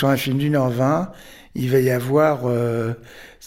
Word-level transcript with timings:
Sur 0.00 0.08
un 0.08 0.16
film 0.16 0.38
d'une 0.38 0.56
heure 0.56 0.70
vingt, 0.70 1.12
il 1.54 1.70
va 1.70 1.78
y 1.78 1.90
avoir, 1.90 2.46
euh, 2.46 2.94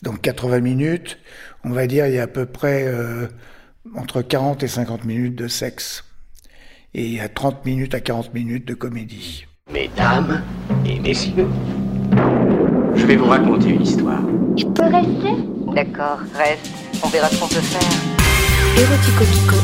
dans 0.03 0.13
80 0.13 0.59
minutes, 0.59 1.17
on 1.63 1.71
va 1.71 1.87
dire, 1.87 2.05
il 2.05 2.13
y 2.13 2.19
a 2.19 2.23
à 2.25 2.27
peu 2.27 2.45
près 2.45 2.83
euh, 2.85 3.25
entre 3.97 4.21
40 4.21 4.61
et 4.61 4.67
50 4.67 5.03
minutes 5.03 5.33
de 5.35 5.47
sexe. 5.47 6.03
Et 6.93 7.05
il 7.05 7.16
y 7.16 7.19
a 7.19 7.27
30 7.27 7.66
minutes 7.66 7.95
à 7.95 8.02
40 8.02 8.36
minutes 8.36 8.68
de 8.68 8.75
comédie. 8.75 9.47
Mesdames 9.71 10.43
et 10.86 11.00
messieurs, 11.00 11.47
je 12.94 13.04
vais 13.08 13.16
vous 13.16 13.26
raconter 13.26 13.70
une 13.70 13.82
histoire. 13.82 14.22
Je 14.56 14.66
peux 14.66 14.84
rester? 14.84 15.34
D'accord, 15.74 16.20
reste. 16.36 16.70
On 17.04 17.08
verra 17.08 17.30
ce 17.30 17.40
qu'on 17.40 17.48
peut 17.48 17.62
faire. 17.62 17.82
Érotico 18.78 19.24
Pico. 19.24 19.56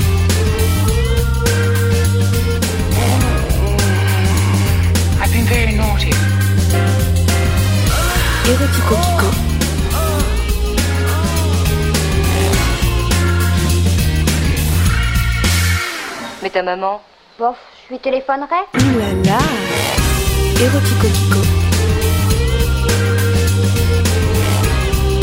I've 5.21 5.32
been 5.32 5.46
very 5.46 5.76
naughty. 5.76 6.48
Érotico 8.50 8.96
Pico. 8.96 9.28
Mais 16.41 16.50
ta 16.50 16.64
maman 16.64 17.00
Bof, 17.38 17.57
je 17.86 17.93
lui 17.93 18.00
téléphonerai. 18.00 18.47
Ouh 18.74 18.97
là 18.97 19.14
là. 19.24 19.38
Érotico 20.60 21.07
Pico. 21.14 21.41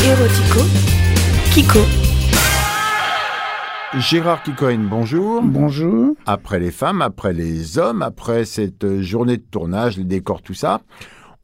Érotico 0.05 0.59
Kiko. 1.53 1.79
Gérard 3.99 4.43
Kikoen, 4.43 4.87
bonjour. 4.87 5.41
Bonjour. 5.41 6.15
Après 6.25 6.59
les 6.59 6.71
femmes, 6.71 7.01
après 7.01 7.33
les 7.33 7.77
hommes, 7.77 8.03
après 8.03 8.45
cette 8.45 9.01
journée 9.01 9.35
de 9.35 9.45
tournage, 9.51 9.97
les 9.97 10.05
décors, 10.05 10.41
tout 10.41 10.53
ça, 10.53 10.81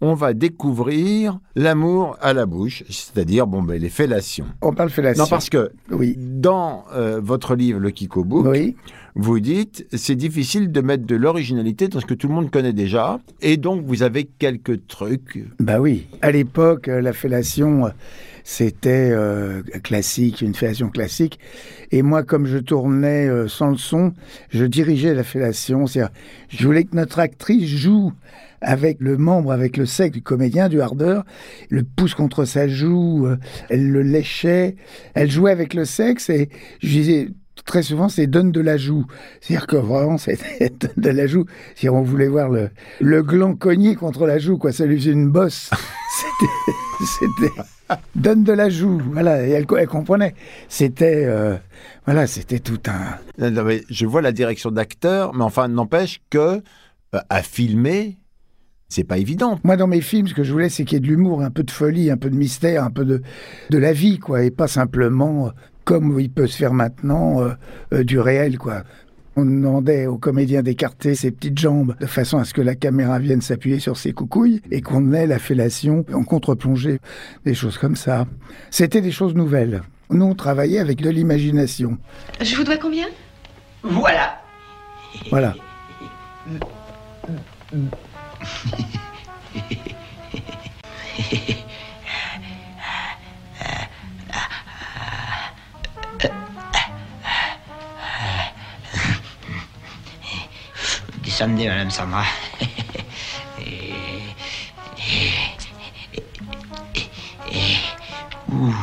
on 0.05 0.16
va 0.16 0.34
découvrir 0.34 1.39
l'amour 1.55 2.17
à 2.21 2.34
la 2.34 2.45
bouche, 2.45 2.84
c'est-à-dire 2.89 3.48
bon, 3.48 3.63
ben, 3.63 3.81
les 3.81 3.88
fellations. 3.89 4.45
On 4.61 4.73
parle 4.73 4.89
fellation. 4.89 5.23
Non, 5.23 5.30
parce 5.30 5.50
que 5.50 5.72
Oui. 5.91 6.16
dans 6.19 6.83
euh, 6.94 7.22
votre 7.23 7.55
livre, 7.55 7.80
Le 7.80 7.89
Kiko 7.89 8.25
Book, 8.25 8.45
Oui. 8.50 8.75
vous 9.16 9.39
dites 9.39 9.88
c'est 9.94 10.16
difficile 10.16 10.73
de 10.73 10.81
mettre 10.81 11.05
de 11.05 11.16
l'originalité 11.16 11.88
dans 11.88 12.02
ce 12.02 12.05
que 12.05 12.13
tout 12.13 12.28
le 12.28 12.33
monde 12.33 12.52
connaît 12.52 12.73
déjà, 12.73 13.19
et 13.41 13.55
donc 13.55 13.86
vous 13.86 14.03
avez 14.03 14.25
quelques 14.25 14.88
trucs. 14.88 15.41
Bah 15.59 15.80
oui. 15.80 16.06
À 16.22 16.31
l'époque, 16.31 16.89
euh, 16.89 17.00
la 17.02 17.13
fellation, 17.13 17.85
euh, 17.85 17.89
c'était 18.44 19.09
euh, 19.11 19.61
classique, 19.83 20.41
une 20.41 20.53
fellation 20.53 20.89
classique. 20.89 21.39
Et 21.91 22.02
moi, 22.02 22.23
comme 22.23 22.45
je 22.45 22.58
tournais 22.58 23.25
euh, 23.30 23.47
sans 23.47 23.69
le 23.69 23.78
son, 23.78 24.11
je 24.50 24.66
dirigeais 24.66 25.13
la 25.13 25.23
fellation. 25.23 25.88
C'est-à-dire, 25.88 26.11
je 26.50 26.66
voulais 26.66 26.83
que 26.83 26.94
notre 26.95 27.19
actrice 27.19 27.66
joue 27.69 28.11
avec 28.64 28.97
le 29.00 29.17
membre, 29.17 29.52
avec 29.52 29.78
le 29.78 29.86
sexe 29.86 30.14
du 30.14 30.22
comédien, 30.22 30.69
du 30.69 30.81
hardeur, 30.81 31.23
le 31.69 31.83
pouce 31.83 32.16
contre 32.16 32.45
sa 32.45 32.67
joue, 32.67 33.28
euh, 33.28 33.38
elle 33.69 33.89
le 33.89 34.02
léchait, 34.02 34.75
elle 35.14 35.30
jouait 35.30 35.52
avec 35.52 35.73
le 35.73 35.86
sexe 35.86 36.30
et 36.30 36.50
je 36.81 36.88
disais 36.88 37.28
très 37.66 37.84
souvent 37.84 38.09
c'est 38.09 38.28
donne 38.28 38.52
de 38.52 38.61
la 38.61 38.78
joue. 38.78 39.06
C'est-à-dire 39.41 39.67
que 39.67 39.75
vraiment 39.75 40.17
c'était 40.17 40.69
donne 40.80 40.91
de 40.97 41.09
la 41.09 41.28
joue. 41.28 41.45
C'est-à-dire 41.75 41.94
on 42.00 42.03
voulait 42.03 42.28
voir 42.28 42.50
le, 42.50 42.69
le 43.00 43.23
gland 43.23 43.56
cogné 43.56 43.95
contre 43.95 44.25
la 44.25 44.39
joue, 44.39 44.58
quoi. 44.58 44.72
Ça 44.72 44.86
lui 44.86 44.97
faisait 45.00 45.11
une 45.11 45.30
bosse. 45.30 45.69
C'était, 47.19 47.52
donne 48.16 48.44
de 48.44 48.53
la 48.53 48.69
joue. 48.69 49.02
Voilà, 49.11 49.45
et 49.45 49.52
elle, 49.52 49.66
comprenait. 49.66 50.36
C'était, 50.69 51.25
euh, 51.25 51.58
voilà, 52.06 52.28
c'était 52.28 52.59
tout 52.59 52.80
un. 52.88 53.17
Je 53.89 54.06
vois 54.06 54.22
la 54.22 54.31
direction 54.31 54.72
d'acteur, 54.72 55.34
mais 55.34 55.44
enfin, 55.44 55.67
n'empêche 55.67 56.22
que 56.30 56.61
euh, 57.14 57.19
à 57.30 57.44
filmer, 57.44 58.17
c'est 58.94 59.03
pas 59.03 59.17
évident. 59.17 59.59
Moi, 59.63 59.75
dans 59.75 59.88
mes 59.88 60.02
films, 60.02 60.27
ce 60.27 60.33
que 60.33 60.44
je 60.44 60.52
voulais, 60.52 60.69
c'est 60.69 60.86
qu'il 60.86 60.95
y 60.95 60.97
ait 60.97 61.02
de 61.02 61.08
l'humour, 61.08 61.41
un 61.41 61.49
peu 61.49 61.63
de 61.63 61.72
folie, 61.72 62.11
un 62.11 62.17
peu 62.17 62.30
de 62.30 62.36
mystère, 62.36 62.83
un 62.83 62.91
peu 62.91 63.05
de, 63.05 63.22
de 63.69 63.77
la 63.77 63.91
vie, 63.91 64.19
quoi, 64.19 64.44
et 64.44 64.52
pas 64.52 64.67
simplement, 64.67 65.47
euh, 65.47 65.50
comme 65.83 66.19
il 66.19 66.30
peut 66.30 66.47
se 66.47 66.58
faire 66.58 66.73
maintenant, 66.73 67.41
euh, 67.41 67.53
euh, 67.94 68.03
du 68.03 68.19
réel, 68.19 68.57
quoi. 68.57 68.84
On 69.35 69.45
demandait 69.45 70.06
aux 70.06 70.19
comédiens 70.19 70.62
d'écarter 70.62 71.16
ses 71.16 71.31
petites 71.31 71.57
jambes 71.57 71.95
de 72.00 72.06
façon 72.06 72.38
à 72.38 72.44
ce 72.44 72.53
que 72.53 72.62
la 72.62 72.75
caméra 72.75 73.18
vienne 73.18 73.41
s'appuyer 73.41 73.79
sur 73.79 73.97
ses 73.97 74.13
coucouilles 74.13 74.62
et 74.69 74.81
qu'on 74.81 75.12
ait 75.12 75.25
la 75.25 75.39
fellation 75.39 76.06
en 76.13 76.23
contre-plongée, 76.23 77.00
des 77.44 77.56
choses 77.56 77.79
comme 77.79 77.95
ça. 77.95 78.28
C'était 78.69 79.01
des 79.01 79.12
choses 79.12 79.34
nouvelles. 79.34 79.81
Nous, 80.12 80.23
on 80.23 80.35
travaillait 80.35 80.78
avec 80.78 81.01
de 81.01 81.09
l'imagination. 81.09 81.97
Je 82.41 82.56
vous 82.56 82.63
dois 82.63 82.78
combien? 82.78 83.07
Voilà. 83.81 84.39
Voilà. 85.31 85.56
Descendez, 101.24 101.68
Madame 101.68 101.90
Sandra. 101.90 102.24
Oh. 108.50 108.74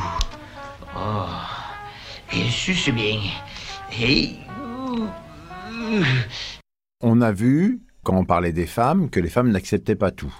On 7.02 7.20
a 7.22 7.32
vu, 7.32 7.80
quand 8.02 8.16
on 8.16 8.24
parlait 8.24 8.52
des 8.52 8.66
femmes, 8.66 9.10
que 9.10 9.20
les 9.20 9.28
femmes 9.28 9.50
n'acceptaient 9.50 9.96
pas 9.96 10.10
tout. 10.10 10.34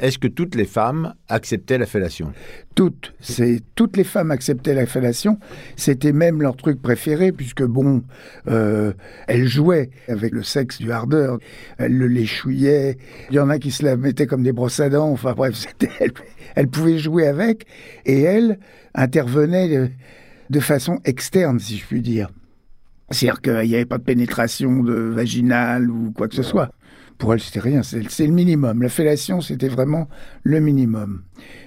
Est-ce 0.00 0.18
que 0.18 0.26
toutes 0.26 0.56
les 0.56 0.64
femmes 0.64 1.14
acceptaient 1.28 1.78
la 1.78 1.86
fellation? 1.86 2.32
Toutes, 2.74 3.14
c'est 3.20 3.62
toutes 3.76 3.96
les 3.96 4.02
femmes 4.02 4.32
acceptaient 4.32 4.74
la 4.74 4.86
fellation. 4.86 5.38
C'était 5.76 6.12
même 6.12 6.42
leur 6.42 6.56
truc 6.56 6.82
préféré 6.82 7.30
puisque 7.30 7.62
bon, 7.62 8.02
euh, 8.48 8.92
elles 9.28 9.46
jouaient 9.46 9.90
avec 10.08 10.32
le 10.32 10.42
sexe 10.42 10.78
du 10.78 10.90
hardeur. 10.90 11.38
Elles 11.78 11.96
le 11.96 12.08
léchouillaient. 12.08 12.98
Il 13.30 13.36
y 13.36 13.38
en 13.38 13.50
a 13.50 13.60
qui 13.60 13.70
se 13.70 13.84
la 13.84 13.96
mettaient 13.96 14.26
comme 14.26 14.42
des 14.42 14.52
brosses 14.52 14.80
à 14.80 14.88
dents. 14.88 15.10
Enfin 15.10 15.32
bref, 15.32 15.64
elles 16.56 16.68
pouvaient 16.68 16.98
jouer 16.98 17.28
avec 17.28 17.66
et 18.04 18.20
elles 18.20 18.58
intervenaient 18.94 19.68
de, 19.68 19.90
de 20.50 20.60
façon 20.60 20.98
externe, 21.04 21.60
si 21.60 21.78
je 21.78 21.86
puis 21.86 22.02
dire. 22.02 22.30
C'est-à-dire 23.10 23.40
qu'il 23.42 23.68
n'y 23.68 23.76
avait 23.76 23.84
pas 23.84 23.98
de 23.98 24.02
pénétration 24.02 24.82
de 24.82 24.94
vaginale 24.94 25.88
ou 25.88 26.10
quoi 26.10 26.26
que 26.26 26.34
ce 26.34 26.42
soit. 26.42 26.70
Pour 27.18 27.32
elles, 27.32 27.40
c'était 27.40 27.60
rien, 27.60 27.82
c'est 27.82 28.26
le 28.26 28.32
minimum. 28.32 28.82
La 28.82 28.88
fellation, 28.88 29.40
c'était 29.40 29.68
vraiment 29.68 30.08
le 30.42 30.60
minimum. 30.60 31.22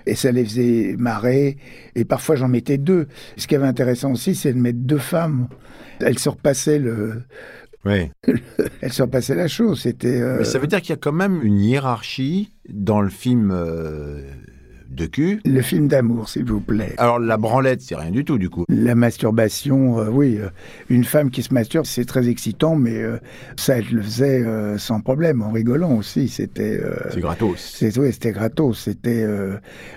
Et 0.06 0.16
ça 0.16 0.32
les 0.32 0.44
faisait 0.44 0.96
marrer, 0.98 1.58
et 1.96 2.06
parfois 2.06 2.36
j'en 2.36 2.48
mettais 2.50 2.78
deux. 2.78 3.08
Ce 3.38 3.48
qui 3.48 3.56
avait 3.56 3.68
intéressant 3.68 4.12
aussi, 4.12 4.36
c'est 4.36 4.54
de 4.54 4.60
mettre 4.60 4.80
deux 4.80 4.98
femmes. 4.98 5.48
Elles 6.00 6.20
surpassaient 6.20 6.80
le, 6.80 7.24
Oui. 7.86 8.12
elles 8.82 8.94
surpassaient 8.94 9.36
la 9.36 9.48
chose. 9.48 9.82
C'était. 9.82 10.20
euh, 10.22 10.40
Mais 10.40 10.46
ça 10.46 10.60
veut 10.60 10.68
dire 10.68 10.82
qu'il 10.82 10.90
y 10.92 10.94
a 10.94 10.98
quand 11.02 11.14
même 11.14 11.42
une 11.42 11.60
hiérarchie 11.60 12.52
dans 12.70 13.02
le 13.02 13.10
film 13.10 13.52
euh, 13.52 14.22
de 14.90 15.06
cul. 15.06 15.40
Le 15.46 15.62
film 15.62 15.88
d'amour, 15.88 16.30
s'il 16.30 16.46
vous 16.46 16.60
plaît. 16.60 16.94
Alors 16.98 17.20
la 17.20 17.38
branlette, 17.38 17.82
c'est 17.82 17.96
rien 17.96 18.12
du 18.12 18.26
tout 18.26 18.38
du 18.38 18.50
coup. 18.50 18.66
La 18.70 18.96
masturbation, 18.96 20.00
euh, 20.00 20.10
oui, 20.10 20.38
euh, 20.40 20.50
une 20.90 21.04
femme 21.04 21.32
qui 21.32 21.44
se 21.44 21.54
masturbe, 21.54 21.86
c'est 21.86 22.06
très 22.06 22.28
excitant, 22.30 22.76
mais 22.76 22.98
euh, 22.98 23.18
ça, 23.56 23.78
elle 23.78 23.86
le 23.92 24.02
faisait 24.02 24.44
euh, 24.44 24.78
sans 24.78 25.02
problème, 25.02 25.42
en 25.42 25.52
rigolant 25.52 25.96
aussi. 25.96 26.28
C'était. 26.28 26.80
C'est 27.12 27.22
gratos. 27.22 27.58
C'est 27.58 27.98
oui, 27.98 28.12
c'était 28.12 28.32
gratos. 28.32 28.80
C'était. 28.80 29.26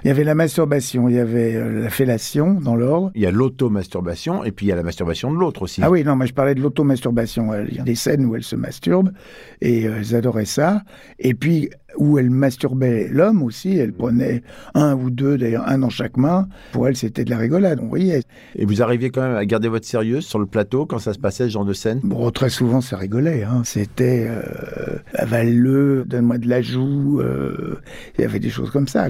Il 0.04 0.08
y 0.08 0.10
avait 0.10 0.24
la 0.24 0.34
masturbation, 0.34 1.08
il 1.08 1.16
y 1.16 1.18
avait 1.18 1.58
la 1.80 1.90
fellation 1.90 2.54
dans 2.54 2.76
l'ordre. 2.76 3.10
Il 3.14 3.22
y 3.22 3.26
a 3.26 3.30
l'automasturbation 3.30 4.44
et 4.44 4.52
puis 4.52 4.66
il 4.66 4.68
y 4.70 4.72
a 4.72 4.76
la 4.76 4.82
masturbation 4.82 5.32
de 5.32 5.38
l'autre 5.38 5.62
aussi. 5.62 5.80
Ah 5.82 5.90
oui, 5.90 6.04
non, 6.04 6.16
mais 6.16 6.26
je 6.26 6.34
parlais 6.34 6.54
de 6.54 6.60
l'automasturbation. 6.60 7.52
Il 7.68 7.74
y 7.74 7.80
a 7.80 7.82
des 7.82 7.94
scènes 7.94 8.24
où 8.26 8.36
elles 8.36 8.42
se 8.42 8.56
masturbent 8.56 9.12
et 9.60 9.82
elles 9.82 10.14
adoraient 10.14 10.44
ça. 10.44 10.82
Et 11.18 11.34
puis 11.34 11.70
où 11.96 12.18
elles 12.18 12.30
masturbaient 12.30 13.08
l'homme 13.10 13.42
aussi, 13.42 13.76
elles 13.78 13.92
prenaient 13.92 14.42
un 14.74 14.94
ou 14.94 15.10
deux, 15.10 15.36
d'ailleurs 15.38 15.68
un 15.68 15.78
dans 15.78 15.90
chaque 15.90 16.16
main. 16.16 16.48
Pour 16.72 16.88
elles, 16.88 16.96
c'était 16.96 17.24
de 17.24 17.30
la 17.30 17.38
rigolade, 17.38 17.80
on 17.82 17.90
riait. 17.90 18.22
Et 18.54 18.64
vous 18.64 18.82
arriviez 18.82 19.10
quand 19.10 19.22
même 19.22 19.36
à 19.36 19.44
garder 19.44 19.68
votre 19.68 19.86
sérieux 19.86 20.20
sur 20.20 20.38
le 20.38 20.46
plateau 20.46 20.86
quand 20.86 20.98
ça 20.98 21.12
se 21.12 21.18
passait 21.18 21.44
ce 21.44 21.50
genre 21.50 21.64
de 21.64 21.72
scène? 21.72 22.00
Bon, 22.02 22.30
très 22.30 22.50
souvent, 22.50 22.80
ça 22.80 22.96
rigolait. 22.96 23.44
Hein. 23.44 23.62
C'était 23.64 24.26
euh, 24.28 24.98
avale-le, 25.14 26.04
donne-moi 26.06 26.38
de 26.38 26.48
la 26.48 26.62
joue. 26.62 27.20
euh, 27.20 27.80
Il 28.18 28.22
y 28.22 28.24
avait 28.24 28.38
des 28.40 28.50
choses 28.50 28.70
comme 28.70 28.88
ça. 28.88 29.08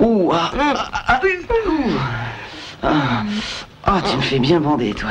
Ouh, 0.00 0.30
ah, 0.32 0.50
ah, 0.58 0.90
ah. 1.08 1.20
Ah, 2.82 3.22
Ah, 3.86 4.00
tu 4.10 4.16
me 4.16 4.22
fais 4.22 4.38
bien 4.38 4.60
bander, 4.60 4.92
toi. 4.94 5.10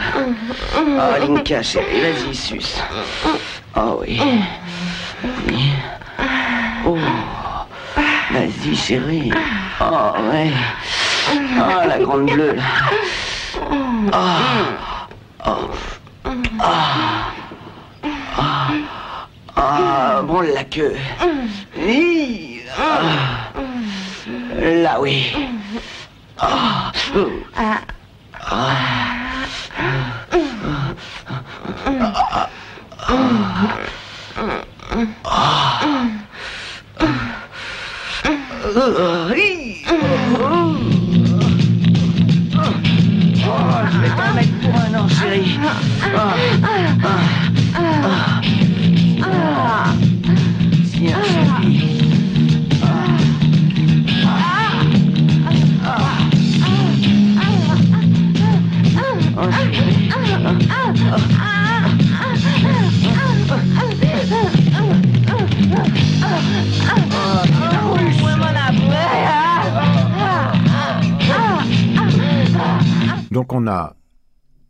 Ah, 0.99 1.19
Linka, 1.19 1.61
chérie, 1.61 2.01
vas-y, 2.01 2.33
suce. 2.35 2.81
Oh 3.75 3.99
oui. 4.01 4.19
Oui. 5.47 5.55
Oh. 8.33 8.39
Vas-y, 8.39 8.75
chérie. 8.75 9.31
Oh, 9.79 10.11
ouais. 10.31 10.51
Ah, 11.59 11.85
la 11.87 11.99
grande 11.99 12.25
bleue, 12.31 12.53
là. 12.53 12.63
Ah. 14.11 15.07
Oh. 15.45 15.69
Ah. 16.59 17.31
Ah. 18.37 18.71
Ah, 19.55 20.21
branle 20.23 20.53
la 20.53 20.63
queue. 20.63 20.95
Ah. 22.77 23.01
Là, 24.59 24.99
oui. 24.99 25.31
Ah. 26.39 26.91
Oh. 27.15 27.29
Je 38.65 38.69
vais 43.99 44.09
t'en 44.09 44.33
mettre 44.33 44.55
pour 44.61 44.73
un 44.75 44.93
an, 44.99 45.07
chérie. 45.09 45.59
Ah. 46.15 46.33
Donc 73.53 73.61
on 73.61 73.67
a 73.67 73.95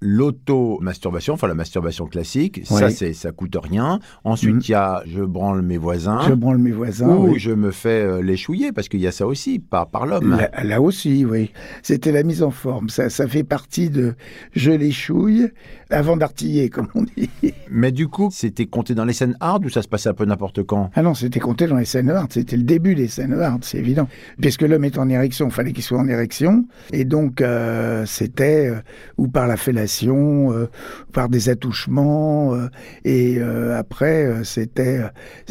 l'auto-masturbation, 0.03 1.33
enfin 1.33 1.47
la 1.47 1.55
masturbation 1.55 2.05
classique, 2.07 2.61
ça 2.65 2.89
c'est 2.89 3.13
ça 3.13 3.31
coûte 3.31 3.55
rien. 3.61 3.99
Ensuite 4.23 4.55
Mhm. 4.55 4.61
il 4.67 4.71
y 4.71 4.73
a 4.73 5.03
je 5.07 5.23
branle 5.23 5.61
mes 5.61 5.77
voisins. 5.77 6.19
Je 6.27 6.33
branle 6.33 6.57
mes 6.57 6.71
voisins. 6.71 7.07
ou 7.15 7.29
oui. 7.33 7.39
je 7.39 7.51
me 7.51 7.71
fais 7.71 8.01
euh, 8.03 8.21
les 8.21 8.37
chouiller 8.37 8.71
parce 8.71 8.89
qu'il 8.89 8.99
y 8.99 9.07
a 9.07 9.11
ça 9.11 9.25
aussi 9.25 9.59
par 9.59 9.87
par 9.89 10.05
l'homme. 10.05 10.31
Là, 10.37 10.49
là 10.63 10.81
aussi, 10.81 11.25
oui. 11.25 11.51
C'était 11.81 12.11
la 12.11 12.23
mise 12.23 12.43
en 12.43 12.51
forme. 12.51 12.89
Ça, 12.89 13.09
ça 13.09 13.27
fait 13.27 13.43
partie 13.43 13.89
de 13.89 14.15
je 14.53 14.71
les 14.71 14.91
chouille 14.91 15.47
avant 15.89 16.17
d'artiller, 16.17 16.69
comme 16.69 16.87
on 16.95 17.03
dit. 17.03 17.29
Mais 17.69 17.91
du 17.91 18.07
coup, 18.07 18.29
c'était 18.31 18.65
compté 18.65 18.95
dans 18.95 19.05
les 19.05 19.13
scènes 19.13 19.37
hard 19.39 19.65
ou 19.65 19.69
ça 19.69 19.81
se 19.81 19.87
passait 19.87 20.09
un 20.09 20.13
peu 20.13 20.25
n'importe 20.25 20.63
quand? 20.63 20.89
Ah 20.95 21.01
non, 21.03 21.13
c'était 21.13 21.39
compté 21.39 21.67
dans 21.67 21.77
les 21.77 21.85
scènes 21.85 22.09
hard. 22.09 22.31
C'était 22.33 22.57
le 22.57 22.63
début 22.63 22.95
des 22.95 23.07
scènes 23.07 23.33
hard, 23.39 23.63
c'est 23.63 23.77
évident. 23.77 24.07
Puisque 24.41 24.63
l'homme 24.63 24.83
est 24.85 24.97
en 24.97 25.07
érection, 25.09 25.47
il 25.47 25.51
fallait 25.53 25.71
qu'il 25.71 25.83
soit 25.83 25.99
en 25.99 26.07
érection. 26.07 26.65
Et 26.91 27.05
donc, 27.05 27.41
euh, 27.41 28.05
c'était 28.05 28.67
euh, 28.67 28.79
ou 29.17 29.27
par 29.27 29.47
la 29.47 29.55
fellation, 29.57 29.92
euh, 30.03 30.67
par 31.11 31.29
des 31.29 31.49
attouchements. 31.49 32.53
euh, 32.55 32.67
et 33.05 33.37
euh, 33.39 33.77
après, 33.77 34.43
c'était. 34.43 35.01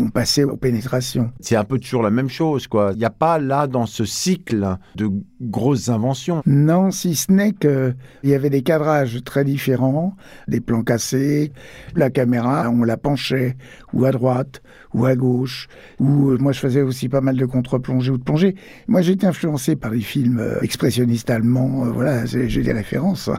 on 0.00 0.08
passait 0.08 0.44
aux 0.44 0.56
pénétrations. 0.56 1.30
C'est 1.40 1.56
un 1.56 1.64
peu 1.64 1.78
toujours 1.78 2.02
la 2.02 2.10
même 2.10 2.28
chose, 2.28 2.66
quoi. 2.66 2.90
Il 2.92 2.98
n'y 2.98 3.04
a 3.04 3.10
pas 3.10 3.38
là, 3.38 3.66
dans 3.66 3.86
ce 3.86 4.04
cycle, 4.04 4.76
de 4.96 5.10
grosses 5.40 5.88
inventions. 5.88 6.42
Non, 6.46 6.90
si 6.90 7.14
ce 7.14 7.30
n'est 7.32 7.52
que 7.52 7.94
il 8.22 8.30
y 8.30 8.34
avait 8.34 8.50
des 8.50 8.62
cadrages 8.62 9.22
très 9.24 9.44
différents, 9.44 10.16
des 10.48 10.60
plans 10.60 10.82
cassés, 10.82 11.52
la 11.94 12.10
caméra, 12.10 12.68
on 12.70 12.84
la 12.84 12.96
penchait 12.96 13.56
ou 13.92 14.04
à 14.04 14.12
droite 14.12 14.62
ou 14.94 15.06
à 15.06 15.16
gauche, 15.16 15.68
ou 16.00 16.36
moi 16.38 16.52
je 16.52 16.60
faisais 16.60 16.82
aussi 16.82 17.08
pas 17.08 17.22
mal 17.22 17.36
de 17.36 17.46
contre-plongée 17.46 18.10
ou 18.10 18.18
de 18.18 18.22
plongée. 18.22 18.56
Moi 18.88 19.00
j'étais 19.00 19.26
influencé 19.26 19.74
par 19.74 19.90
les 19.90 20.00
films 20.00 20.42
expressionnistes 20.60 21.30
allemands, 21.30 21.90
voilà, 21.92 22.26
j'ai 22.26 22.48
j'ai 22.48 22.62
des 22.62 22.72
références. 22.72 23.30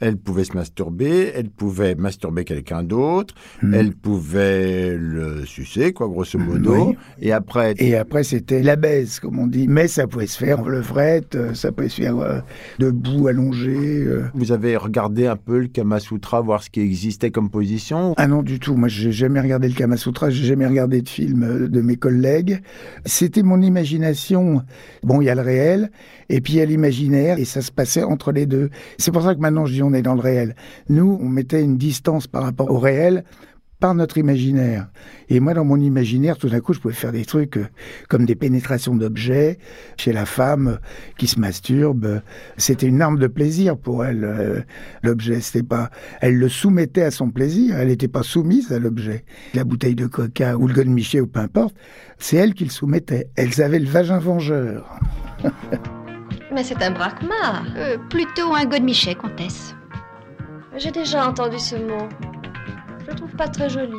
Elle 0.00 0.16
pouvait 0.16 0.44
se 0.46 0.54
masturber, 0.54 1.30
elle 1.34 1.50
pouvait 1.50 1.94
masturber 1.94 2.44
quelqu'un 2.44 2.82
d'autre, 2.82 3.34
Hmm. 3.62 3.74
elle 3.74 3.92
pouvait 3.92 4.96
le 4.96 5.44
sucer, 5.44 5.92
quoi, 5.92 6.08
grosso 6.08 6.38
modo. 6.38 6.88
Oui. 6.90 6.96
Et 7.20 7.32
après, 7.32 7.74
Et 7.78 7.94
après 7.96 8.22
c'était 8.24 8.62
la 8.62 8.76
baise, 8.76 9.20
comme 9.20 9.38
on 9.38 9.46
dit. 9.46 9.66
Mais 9.68 9.88
ça 9.88 10.06
pouvait 10.06 10.26
se 10.26 10.38
faire 10.38 10.60
en 10.60 10.68
levrette, 10.68 11.34
euh, 11.36 11.54
ça 11.54 11.70
pouvait 11.72 11.88
se 11.88 12.00
faire 12.00 12.18
euh, 12.18 12.40
debout, 12.78 13.28
allongé. 13.28 13.76
euh. 13.76 14.22
vous 14.34 14.52
avez 14.52 14.76
regardé 14.76 15.26
un 15.26 15.36
peu 15.36 15.58
le 15.58 15.66
Kama 15.68 16.00
Sutra, 16.00 16.40
voir 16.40 16.62
ce 16.62 16.70
qui 16.70 16.80
existait 16.80 17.30
comme 17.30 17.50
position. 17.50 18.14
Ah 18.16 18.26
non, 18.26 18.42
du 18.42 18.58
tout. 18.58 18.74
Moi, 18.76 18.88
j'ai 18.88 19.12
jamais 19.12 19.40
regardé 19.40 19.68
le 19.68 19.74
Kama 19.74 19.96
Sutra, 19.96 20.30
j'ai 20.30 20.44
jamais 20.44 20.66
regardé 20.66 21.02
de 21.02 21.08
film 21.08 21.68
de 21.68 21.80
mes 21.80 21.96
collègues. 21.96 22.60
C'était 23.04 23.42
mon 23.42 23.60
imagination. 23.62 24.62
Bon, 25.02 25.20
il 25.20 25.24
y 25.26 25.30
a 25.30 25.34
le 25.34 25.42
réel, 25.42 25.90
et 26.28 26.40
puis 26.40 26.54
il 26.54 26.56
y 26.56 26.62
a 26.62 26.64
l'imaginaire, 26.64 27.38
et 27.38 27.44
ça 27.44 27.62
se 27.62 27.72
passait 27.72 28.02
entre 28.02 28.32
les 28.32 28.46
deux. 28.46 28.70
C'est 28.98 29.12
pour 29.12 29.22
ça 29.22 29.34
que 29.34 29.40
maintenant, 29.40 29.66
je 29.66 29.74
dis 29.74 29.82
on 29.82 29.92
est 29.92 30.02
dans 30.02 30.14
le 30.14 30.20
réel. 30.20 30.56
Nous, 30.88 31.18
on 31.20 31.28
mettait 31.28 31.62
une 31.62 31.78
distance 31.78 32.26
par 32.26 32.42
rapport 32.42 32.70
au 32.70 32.78
réel 32.78 33.24
par 33.80 33.94
notre 33.94 34.16
imaginaire. 34.18 34.88
Et 35.28 35.40
moi, 35.40 35.52
dans 35.52 35.64
mon 35.64 35.76
imaginaire, 35.76 36.38
tout 36.38 36.48
d'un 36.48 36.60
coup, 36.60 36.72
je 36.72 36.80
pouvais 36.80 36.94
faire 36.94 37.12
des 37.12 37.24
trucs 37.24 37.58
euh, 37.58 37.66
comme 38.08 38.24
des 38.24 38.34
pénétrations 38.34 38.94
d'objets 38.94 39.58
chez 39.98 40.12
la 40.12 40.24
femme 40.24 40.68
euh, 40.68 40.76
qui 41.18 41.26
se 41.26 41.38
masturbe. 41.38 42.22
C'était 42.56 42.86
une 42.86 43.02
arme 43.02 43.18
de 43.18 43.26
plaisir 43.26 43.76
pour 43.76 44.04
elle, 44.04 44.24
euh, 44.24 44.60
l'objet. 45.02 45.40
C'était 45.40 45.66
pas, 45.66 45.90
elle 46.20 46.36
le 46.36 46.48
soumettait 46.48 47.02
à 47.02 47.10
son 47.10 47.30
plaisir. 47.30 47.76
Elle 47.78 47.88
n'était 47.88 48.08
pas 48.08 48.22
soumise 48.22 48.72
à 48.72 48.78
l'objet. 48.78 49.24
La 49.54 49.64
bouteille 49.64 49.94
de 49.94 50.06
coca 50.06 50.56
ou 50.56 50.68
le 50.68 50.74
godemiché 50.74 51.20
ou 51.20 51.26
peu 51.26 51.40
importe, 51.40 51.76
c'est 52.18 52.36
elle 52.36 52.54
qui 52.54 52.64
le 52.64 52.70
soumettait. 52.70 53.28
Elles 53.36 53.60
avaient 53.60 53.80
le 53.80 53.88
vagin 53.88 54.18
vengeur. 54.18 54.98
Mais 56.52 56.62
c'est 56.62 56.82
un 56.82 56.90
braquemar. 56.90 57.64
Euh, 57.76 57.98
plutôt 58.10 58.54
un 58.54 58.64
godemichet, 58.64 59.14
comtesse. 59.14 59.74
J'ai 60.76 60.90
déjà 60.90 61.26
entendu 61.28 61.58
ce 61.58 61.76
mot. 61.76 62.08
Je 63.00 63.06
le 63.06 63.14
trouve 63.14 63.34
pas 63.36 63.48
très 63.48 63.68
joli. 63.68 63.98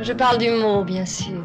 Je 0.00 0.12
parle 0.12 0.38
du 0.38 0.50
mot, 0.50 0.84
bien 0.84 1.04
sûr. 1.04 1.42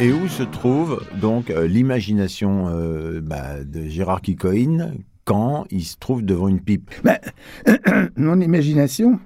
Et 0.00 0.12
où 0.12 0.28
se 0.28 0.44
trouve 0.44 1.04
donc 1.20 1.50
euh, 1.50 1.66
l'imagination 1.66 2.68
euh, 2.68 3.20
bah, 3.20 3.64
de 3.64 3.88
Gérard 3.88 4.20
Kikoïn 4.20 4.94
quand 5.24 5.66
il 5.70 5.84
se 5.84 5.96
trouve 5.96 6.24
devant 6.24 6.46
une 6.46 6.60
pipe? 6.60 6.92
Ben, 7.02 7.18
mon 8.16 8.40
imagination, 8.40 9.18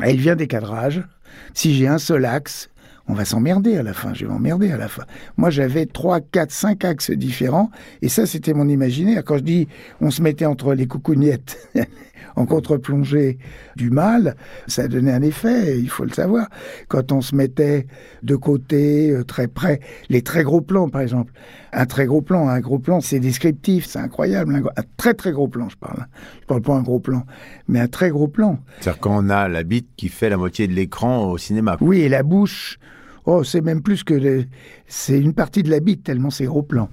elle 0.00 0.16
vient 0.16 0.34
des 0.34 0.48
cadrages. 0.48 1.04
Si 1.52 1.74
j'ai 1.74 1.86
un 1.86 1.98
seul 1.98 2.24
axe, 2.24 2.70
on 3.08 3.14
va 3.14 3.24
s'emmerder 3.24 3.76
à 3.76 3.82
la 3.82 3.92
fin. 3.92 4.14
Je 4.14 4.24
vais 4.26 4.32
m'emmerder 4.32 4.70
à 4.72 4.76
la 4.76 4.88
fin. 4.88 5.04
Moi, 5.36 5.50
j'avais 5.50 5.86
trois, 5.86 6.20
quatre, 6.20 6.50
cinq 6.52 6.84
axes 6.84 7.10
différents. 7.10 7.70
Et 8.02 8.08
ça, 8.08 8.24
c'était 8.26 8.54
mon 8.54 8.68
imaginaire. 8.68 9.22
Quand 9.24 9.36
je 9.38 9.42
dis 9.42 9.68
on 10.00 10.10
se 10.10 10.22
mettait 10.22 10.46
entre 10.46 10.72
les 10.74 10.86
coucougnettes 10.86 11.68
en 12.36 12.46
contre-plongée 12.46 13.38
du 13.76 13.90
mal, 13.90 14.34
ça 14.66 14.88
donnait 14.88 15.12
un 15.12 15.22
effet, 15.22 15.78
il 15.78 15.88
faut 15.88 16.04
le 16.04 16.10
savoir. 16.12 16.48
Quand 16.88 17.12
on 17.12 17.20
se 17.20 17.34
mettait 17.36 17.86
de 18.22 18.34
côté, 18.36 19.10
euh, 19.10 19.22
très 19.22 19.46
près, 19.48 19.80
les 20.08 20.22
très 20.22 20.42
gros 20.42 20.60
plans, 20.60 20.88
par 20.88 21.02
exemple. 21.02 21.32
Un 21.72 21.86
très 21.86 22.06
gros 22.06 22.22
plan, 22.22 22.48
un 22.48 22.60
gros 22.60 22.78
plan, 22.78 23.00
c'est 23.00 23.20
descriptif, 23.20 23.86
c'est 23.86 23.98
incroyable. 24.00 24.54
Un, 24.54 24.60
gros- 24.60 24.70
un 24.76 24.82
très 24.96 25.14
très 25.14 25.30
gros 25.32 25.46
plan, 25.48 25.68
je 25.68 25.76
parle. 25.76 26.06
Je 26.42 26.46
parle 26.46 26.62
pas 26.62 26.74
un 26.74 26.82
gros 26.82 27.00
plan, 27.00 27.24
mais 27.68 27.78
un 27.80 27.88
très 27.88 28.10
gros 28.10 28.28
plan. 28.28 28.58
C'est-à-dire 28.80 29.00
quand 29.00 29.24
on 29.24 29.28
a 29.28 29.46
la 29.48 29.62
bite 29.62 29.88
qui 29.96 30.08
fait 30.08 30.28
la 30.28 30.36
moitié 30.36 30.66
de 30.66 30.72
l'écran 30.72 31.30
au 31.30 31.38
cinéma. 31.38 31.76
Oui, 31.80 32.00
et 32.00 32.08
la 32.08 32.22
bouche, 32.22 32.78
oh, 33.26 33.44
c'est 33.44 33.60
même 33.60 33.82
plus 33.82 34.04
que... 34.04 34.14
les- 34.14 34.46
C'est 34.86 35.18
une 35.18 35.34
partie 35.34 35.62
de 35.62 35.70
la 35.70 35.80
bite, 35.80 36.04
tellement 36.04 36.30
c'est 36.30 36.46
gros 36.46 36.62
plan. 36.62 36.88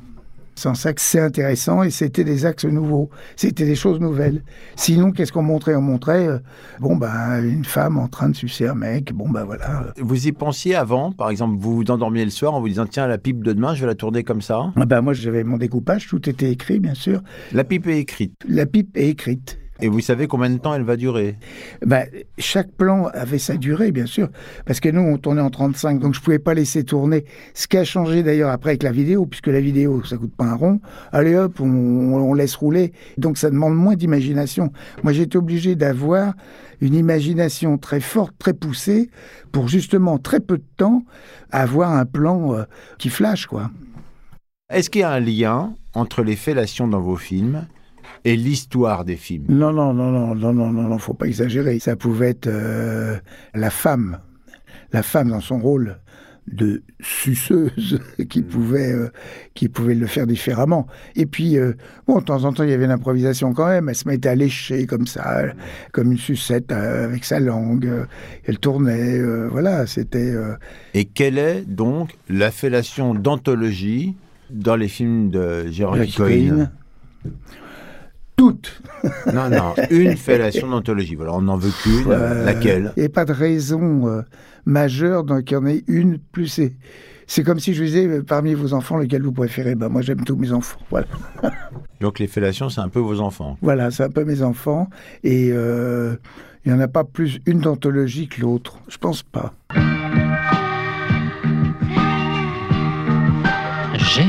Sans 0.53 0.75
ça, 0.75 0.91
c'est 0.97 1.19
intéressant 1.21 1.81
et 1.81 1.89
c'était 1.89 2.25
des 2.25 2.45
axes 2.45 2.65
nouveaux. 2.65 3.09
C'était 3.37 3.65
des 3.65 3.73
choses 3.73 4.01
nouvelles. 4.01 4.43
Sinon, 4.75 5.11
qu'est-ce 5.11 5.31
qu'on 5.31 5.41
montrait? 5.41 5.75
On 5.75 5.81
montrait, 5.81 6.27
euh, 6.27 6.39
bon, 6.79 6.97
ben, 6.97 7.41
une 7.41 7.63
femme 7.63 7.97
en 7.97 8.09
train 8.09 8.29
de 8.29 8.35
sucer 8.35 8.67
un 8.67 8.75
mec. 8.75 9.13
Bon, 9.13 9.29
ben 9.29 9.45
voilà. 9.45 9.93
Vous 9.97 10.27
y 10.27 10.31
pensiez 10.33 10.75
avant? 10.75 11.13
Par 11.13 11.29
exemple, 11.29 11.55
vous 11.57 11.77
vous 11.77 11.89
endormiez 11.89 12.25
le 12.25 12.31
soir 12.31 12.53
en 12.53 12.59
vous 12.59 12.67
disant 12.67 12.85
tiens, 12.85 13.07
la 13.07 13.17
pipe 13.17 13.41
de 13.43 13.53
demain, 13.53 13.73
je 13.73 13.81
vais 13.81 13.87
la 13.87 13.95
tourner 13.95 14.23
comme 14.23 14.41
ça? 14.41 14.73
Ah 14.75 14.85
ben, 14.85 15.01
moi, 15.01 15.13
j'avais 15.13 15.45
mon 15.45 15.57
découpage, 15.57 16.07
tout 16.09 16.29
était 16.29 16.51
écrit, 16.51 16.79
bien 16.79 16.95
sûr. 16.95 17.21
La 17.53 17.63
pipe 17.63 17.87
est 17.87 17.99
écrite. 17.99 18.33
La 18.47 18.65
pipe 18.65 18.97
est 18.97 19.07
écrite. 19.07 19.57
Et 19.81 19.87
vous 19.87 19.99
savez 19.99 20.27
combien 20.27 20.49
de 20.49 20.57
temps 20.57 20.75
elle 20.75 20.83
va 20.83 20.95
durer 20.95 21.35
Ben, 21.83 22.05
chaque 22.37 22.71
plan 22.71 23.07
avait 23.13 23.39
sa 23.39 23.57
durée, 23.57 23.91
bien 23.91 24.05
sûr, 24.05 24.29
parce 24.65 24.79
que 24.79 24.89
nous, 24.89 25.01
on 25.01 25.17
tournait 25.17 25.41
en 25.41 25.49
35, 25.49 25.99
donc 25.99 26.13
je 26.13 26.21
pouvais 26.21 26.39
pas 26.39 26.53
laisser 26.53 26.83
tourner. 26.83 27.25
Ce 27.55 27.67
qui 27.67 27.77
a 27.77 27.83
changé 27.83 28.21
d'ailleurs 28.21 28.51
après 28.51 28.71
avec 28.71 28.83
la 28.83 28.91
vidéo, 28.91 29.25
puisque 29.25 29.47
la 29.47 29.59
vidéo, 29.59 30.03
ça 30.03 30.17
coûte 30.17 30.35
pas 30.35 30.45
un 30.45 30.55
rond. 30.55 30.81
Allez 31.11 31.35
hop, 31.35 31.59
on, 31.59 31.65
on 31.65 32.33
laisse 32.35 32.55
rouler. 32.55 32.93
Donc 33.17 33.39
ça 33.39 33.49
demande 33.49 33.75
moins 33.75 33.95
d'imagination. 33.95 34.71
Moi, 35.03 35.13
j'étais 35.13 35.37
obligé 35.37 35.75
d'avoir 35.75 36.33
une 36.79 36.93
imagination 36.93 37.77
très 37.77 37.99
forte, 38.01 38.33
très 38.37 38.53
poussée, 38.53 39.09
pour 39.51 39.67
justement 39.67 40.19
très 40.19 40.39
peu 40.39 40.57
de 40.57 40.65
temps 40.77 41.03
avoir 41.51 41.91
un 41.91 42.05
plan 42.05 42.53
euh, 42.53 42.63
qui 42.99 43.09
flash, 43.09 43.47
quoi. 43.47 43.71
Est-ce 44.71 44.89
qu'il 44.89 45.01
y 45.01 45.03
a 45.03 45.11
un 45.11 45.19
lien 45.19 45.73
entre 45.93 46.23
les 46.23 46.35
fellations 46.35 46.87
dans 46.87 47.01
vos 47.01 47.17
films 47.17 47.67
et 48.25 48.35
l'histoire 48.35 49.05
des 49.05 49.15
films. 49.15 49.45
Non, 49.49 49.73
non, 49.73 49.93
non, 49.93 50.11
non, 50.11 50.35
non, 50.35 50.53
non, 50.53 50.71
non, 50.71 50.83
non, 50.89 50.97
faut 50.97 51.13
pas 51.13 51.27
exagérer. 51.27 51.79
Ça 51.79 51.95
pouvait 51.95 52.29
être 52.29 52.47
euh, 52.47 53.17
la 53.53 53.69
femme, 53.69 54.19
la 54.91 55.03
femme 55.03 55.29
dans 55.29 55.41
son 55.41 55.59
rôle 55.59 55.97
de 56.47 56.81
suceuse 56.99 57.99
qui 58.29 58.41
pouvait 58.41 58.91
euh, 58.91 59.09
qui 59.53 59.69
pouvait 59.69 59.95
le 59.95 60.07
faire 60.07 60.27
différemment. 60.27 60.87
Et 61.15 61.25
puis 61.25 61.57
euh, 61.57 61.73
bon 62.07 62.19
de 62.19 62.23
temps 62.23 62.43
en 62.43 62.53
temps 62.53 62.63
il 62.63 62.69
y 62.69 62.73
avait 62.73 62.87
l'improvisation 62.87 63.53
quand 63.53 63.67
même. 63.67 63.89
Elle 63.89 63.95
se 63.95 64.07
mettait 64.07 64.29
à 64.29 64.35
lécher 64.35 64.85
comme 64.85 65.07
ça 65.07 65.43
comme 65.91 66.11
une 66.11 66.17
sucette 66.17 66.71
euh, 66.71 67.05
avec 67.05 67.25
sa 67.25 67.39
langue 67.39 67.89
elle 68.45 68.57
tournait 68.57 69.21
voilà 69.49 69.85
c'était 69.85 70.33
Et 70.93 71.05
quelle 71.05 71.37
est 71.37 71.61
donc 71.61 72.15
la 72.29 72.51
fellation 72.51 73.13
d'anthologie 73.13 74.15
dans 74.49 74.75
les 74.75 74.87
films 74.87 75.29
de 75.29 75.65
Cohen 75.77 76.05
Cohen. 76.15 76.69
Toutes 78.41 78.81
Non, 79.31 79.51
non, 79.51 79.75
une 79.91 80.17
fellation 80.17 80.67
d'anthologie. 80.67 81.13
Voilà, 81.13 81.33
on 81.33 81.43
n'en 81.43 81.57
veut 81.57 81.69
qu'une. 81.83 82.11
Euh, 82.11 82.43
Laquelle? 82.43 82.91
Il 82.97 83.01
n'y 83.01 83.05
a 83.05 83.09
pas 83.09 83.23
de 83.23 83.33
raison 83.33 84.07
euh, 84.07 84.23
majeure 84.65 85.23
donc 85.23 85.51
il 85.51 85.53
y 85.53 85.57
en 85.57 85.67
ait 85.67 85.83
une 85.87 86.17
plus 86.17 86.47
c'est 86.47 86.73
c'est 87.27 87.43
comme 87.43 87.59
si 87.59 87.75
je 87.75 87.81
vous 87.81 87.85
disais 87.85 88.07
euh, 88.07 88.23
parmi 88.23 88.55
vos 88.55 88.73
enfants 88.73 88.97
lequel 88.97 89.21
vous 89.21 89.31
préférez? 89.31 89.75
Ben 89.75 89.89
moi 89.89 90.01
j'aime 90.01 90.23
tous 90.23 90.35
mes 90.35 90.51
enfants 90.53 90.79
voilà 90.89 91.05
Donc 92.01 92.17
les 92.17 92.25
fellations, 92.25 92.69
c'est 92.69 92.81
un 92.81 92.89
peu 92.89 92.97
vos 92.97 93.19
enfants. 93.19 93.59
Voilà, 93.61 93.91
c'est 93.91 94.03
un 94.03 94.09
peu 94.09 94.25
mes 94.25 94.41
enfants. 94.41 94.89
Et 95.23 95.51
euh, 95.51 96.15
il 96.65 96.71
n'y 96.71 96.77
en 96.79 96.81
a 96.81 96.87
pas 96.87 97.03
plus 97.03 97.41
une 97.45 97.59
d'anthologie 97.59 98.27
que 98.27 98.41
l'autre. 98.41 98.79
Je 98.87 98.97
pense 98.97 99.21
pas. 99.21 99.53
J'ai 103.93 104.25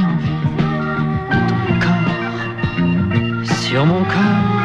corps 3.72 3.86
sur 3.86 3.86
mon 3.86 4.04
corps. 4.04 4.61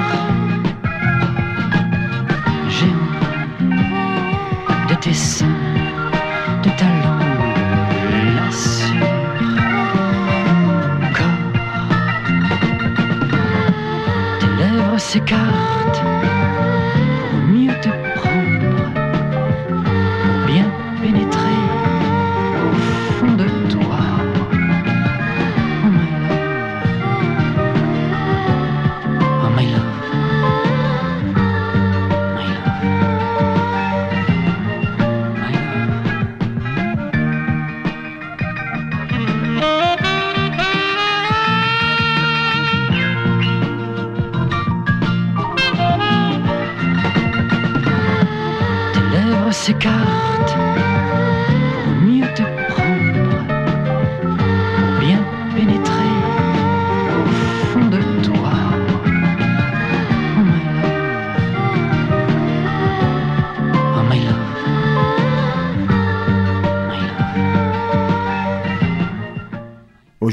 Lèvres 49.73 50.16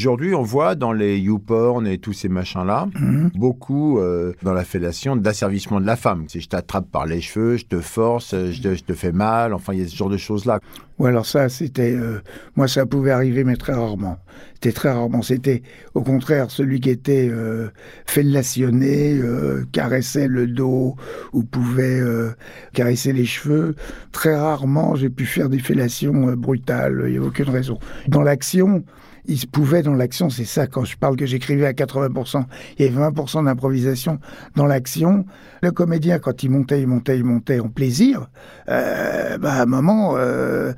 Aujourd'hui, 0.05 0.35
on 0.35 0.43
voit 0.43 0.75
dans 0.75 0.93
les 0.93 1.19
YouPorn 1.19 1.87
et 1.87 1.97
tous 1.97 2.13
ces 2.13 2.29
machins-là, 2.29 2.89
Mhm. 2.95 3.31
beaucoup 3.37 3.99
euh, 3.99 4.35
dans 4.43 4.53
la 4.53 4.63
fellation 4.63 5.17
d'asservissement 5.17 5.81
de 5.81 5.87
la 5.87 5.97
femme. 5.97 6.27
Si 6.29 6.43
je 6.43 6.49
t'attrape 6.51 6.91
par 6.91 7.07
les 7.07 7.23
cheveux, 7.23 7.57
je 7.57 7.65
te 7.65 7.81
force, 7.81 8.35
je 8.51 8.61
te, 8.61 8.75
je 8.75 8.85
te 8.85 8.93
fais 8.93 9.13
mal, 9.13 9.55
enfin, 9.55 9.73
il 9.73 9.81
y 9.81 9.83
a 9.83 9.89
ce 9.89 9.97
genre 9.97 10.11
de 10.11 10.19
choses-là. 10.19 10.61
Ou 10.99 11.07
alors 11.07 11.25
ça, 11.25 11.49
c'était... 11.49 11.95
euh, 11.97 12.21
moi, 12.55 12.69
ça 12.69 12.85
pouvait 12.85 13.13
arriver, 13.13 13.45
mais 13.45 13.57
très 13.57 13.73
rarement. 13.73 14.19
C'était 14.53 14.73
très 14.73 14.91
rarement. 14.93 15.23
C'était, 15.23 15.63
au 15.95 16.03
contraire, 16.03 16.51
celui 16.51 16.81
qui 16.81 16.91
était 16.91 17.31
euh, 17.33 17.71
fellationné, 18.05 19.15
euh, 19.19 19.65
caressait 19.73 20.29
le 20.29 20.47
dos 20.47 20.97
ou 21.33 21.45
pouvait 21.45 21.99
euh, 21.99 22.33
caresser 22.75 23.15
les 23.15 23.25
cheveux. 23.25 23.75
Très 24.13 24.37
rarement, 24.37 24.97
j'ai 24.97 25.09
pu 25.09 25.25
faire 25.25 25.49
des 25.49 25.61
fellations 25.61 26.29
euh, 26.29 26.37
brutales. 26.37 27.05
Il 27.07 27.13
n'y 27.13 27.17
a 27.17 27.23
aucune 27.23 27.49
raison. 27.49 27.79
Dans 28.09 28.21
l'action... 28.23 28.85
Il 29.27 29.39
se 29.39 29.47
pouvait 29.47 29.83
dans 29.83 29.95
l'action, 29.95 30.29
c'est 30.29 30.45
ça, 30.45 30.67
quand 30.67 30.85
je 30.85 30.97
parle 30.97 31.17
que 31.17 31.25
j'écrivais 31.25 31.67
à 31.67 31.73
80%, 31.73 32.45
il 32.79 32.85
y 32.85 32.89
avait 32.89 33.11
20% 33.11 33.45
d'improvisation 33.45 34.19
dans 34.55 34.67
l'action. 34.67 35.25
Le 35.63 35.71
comédien, 35.73 36.19
quand 36.19 36.43
il 36.43 36.51
montait, 36.51 36.81
il 36.81 36.87
montait, 36.87 37.17
il 37.17 37.25
montait 37.25 37.61
en 37.61 37.69
plaisir, 37.69 38.29
euh, 38.69 39.39
bah, 39.39 39.55
à 39.55 39.63
un 39.63 39.67
moment, 39.67 40.15
euh, 40.17 40.73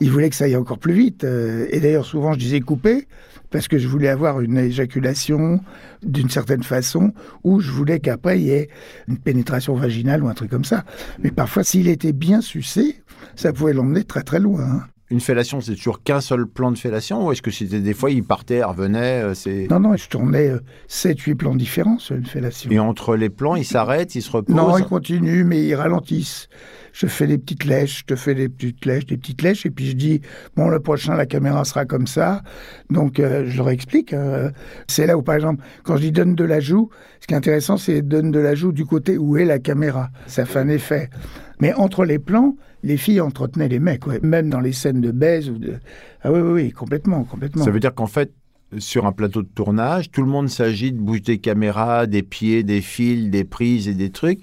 il 0.00 0.10
voulait 0.10 0.28
que 0.28 0.36
ça 0.36 0.44
aille 0.44 0.56
encore 0.56 0.78
plus 0.78 0.92
vite. 0.92 1.24
Euh, 1.24 1.66
et 1.70 1.80
d'ailleurs, 1.80 2.04
souvent, 2.04 2.34
je 2.34 2.38
disais 2.38 2.60
couper, 2.60 3.08
parce 3.50 3.68
que 3.68 3.78
je 3.78 3.88
voulais 3.88 4.08
avoir 4.08 4.40
une 4.40 4.58
éjaculation 4.58 5.60
d'une 6.02 6.28
certaine 6.28 6.62
façon, 6.62 7.12
ou 7.44 7.60
je 7.60 7.70
voulais 7.70 8.00
qu'après, 8.00 8.38
il 8.38 8.46
y 8.46 8.50
ait 8.50 8.68
une 9.08 9.18
pénétration 9.18 9.74
vaginale 9.74 10.22
ou 10.22 10.28
un 10.28 10.34
truc 10.34 10.50
comme 10.50 10.64
ça. 10.64 10.84
Mais 11.22 11.30
parfois, 11.30 11.64
s'il 11.64 11.88
était 11.88 12.12
bien 12.12 12.40
sucé, 12.40 13.02
ça 13.36 13.52
pouvait 13.52 13.72
l'emmener 13.72 14.04
très 14.04 14.22
très 14.22 14.40
loin. 14.40 14.82
Hein. 15.08 15.14
Une 15.14 15.20
fellation, 15.20 15.60
c'est 15.60 15.74
toujours 15.74 16.02
qu'un 16.02 16.20
seul 16.20 16.46
plan 16.46 16.72
de 16.72 16.78
fellation 16.78 17.26
ou 17.26 17.32
est-ce 17.32 17.42
que 17.42 17.50
c'était 17.50 17.80
des 17.80 17.94
fois 17.94 18.10
il 18.10 18.24
partait, 18.24 18.62
revenait, 18.62 19.22
euh, 19.22 19.34
c'est 19.34 19.68
Non, 19.70 19.80
non, 19.80 19.96
je 19.96 20.08
tournais 20.08 20.50
7-8 20.88 21.34
plans 21.36 21.54
différents 21.54 21.98
sur 21.98 22.16
une 22.16 22.26
fellation. 22.26 22.70
et 22.70 22.78
entre 22.78 23.16
les 23.16 23.28
plans, 23.30 23.56
il 23.56 23.64
s'arrête, 23.64 24.14
il 24.14 24.22
se 24.22 24.30
repose. 24.30 24.54
Non, 24.54 24.76
ils 24.78 24.84
continuent, 24.84 25.44
mais 25.44 25.64
ils 25.64 25.74
ralentissent. 25.74 26.48
Je 26.92 27.06
fais 27.06 27.26
des 27.26 27.36
petites 27.36 27.64
lèches, 27.64 27.98
je 28.00 28.04
te 28.04 28.16
fais 28.16 28.34
des 28.34 28.48
petites 28.48 28.84
lèches, 28.86 29.04
des 29.04 29.18
petites 29.18 29.42
lèches, 29.42 29.66
et 29.66 29.70
puis 29.70 29.86
je 29.86 29.92
dis, 29.92 30.22
bon, 30.56 30.68
le 30.68 30.80
prochain, 30.80 31.14
la 31.14 31.26
caméra 31.26 31.62
sera 31.66 31.84
comme 31.84 32.06
ça. 32.06 32.42
Donc, 32.88 33.20
euh, 33.20 33.44
je 33.46 33.58
leur 33.58 33.68
explique. 33.68 34.14
euh, 34.14 34.50
c'est 34.88 35.06
là 35.06 35.18
où, 35.18 35.22
par 35.22 35.34
exemple, 35.34 35.62
quand 35.84 35.96
je 35.96 36.02
dis 36.02 36.12
donne 36.12 36.34
de 36.34 36.44
la 36.44 36.58
joue, 36.58 36.88
ce 37.20 37.26
qui 37.26 37.34
est 37.34 37.36
intéressant, 37.36 37.76
c'est 37.76 38.00
donne 38.00 38.30
de 38.30 38.38
la 38.38 38.54
joue 38.54 38.72
du 38.72 38.86
côté 38.86 39.18
où 39.18 39.36
est 39.36 39.44
la 39.44 39.58
caméra. 39.58 40.08
Ça 40.26 40.46
fait 40.46 40.58
un 40.58 40.68
effet. 40.68 41.10
Mais 41.60 41.74
entre 41.74 42.04
les 42.06 42.18
plans, 42.18 42.56
les 42.86 42.96
filles 42.96 43.20
entretenaient 43.20 43.68
les 43.68 43.80
mecs, 43.80 44.06
même 44.22 44.48
dans 44.48 44.60
les 44.60 44.72
scènes 44.72 45.00
de 45.00 45.10
baise 45.10 45.50
ou 45.50 45.58
de... 45.58 45.74
Ah 46.22 46.32
oui, 46.32 46.40
oui, 46.40 46.52
oui, 46.52 46.70
complètement, 46.70 47.24
complètement. 47.24 47.64
Ça 47.64 47.70
veut 47.70 47.80
dire 47.80 47.94
qu'en 47.94 48.06
fait, 48.06 48.32
sur 48.78 49.06
un 49.06 49.12
plateau 49.12 49.42
de 49.42 49.48
tournage, 49.48 50.10
tout 50.10 50.22
le 50.22 50.28
monde 50.28 50.48
s'agite, 50.48 50.96
bouge 50.96 51.22
des 51.22 51.38
caméras, 51.38 52.06
des 52.06 52.22
pieds, 52.22 52.64
des 52.64 52.80
fils, 52.80 53.30
des 53.30 53.44
prises 53.44 53.86
et 53.86 53.94
des 53.94 54.10
trucs, 54.10 54.40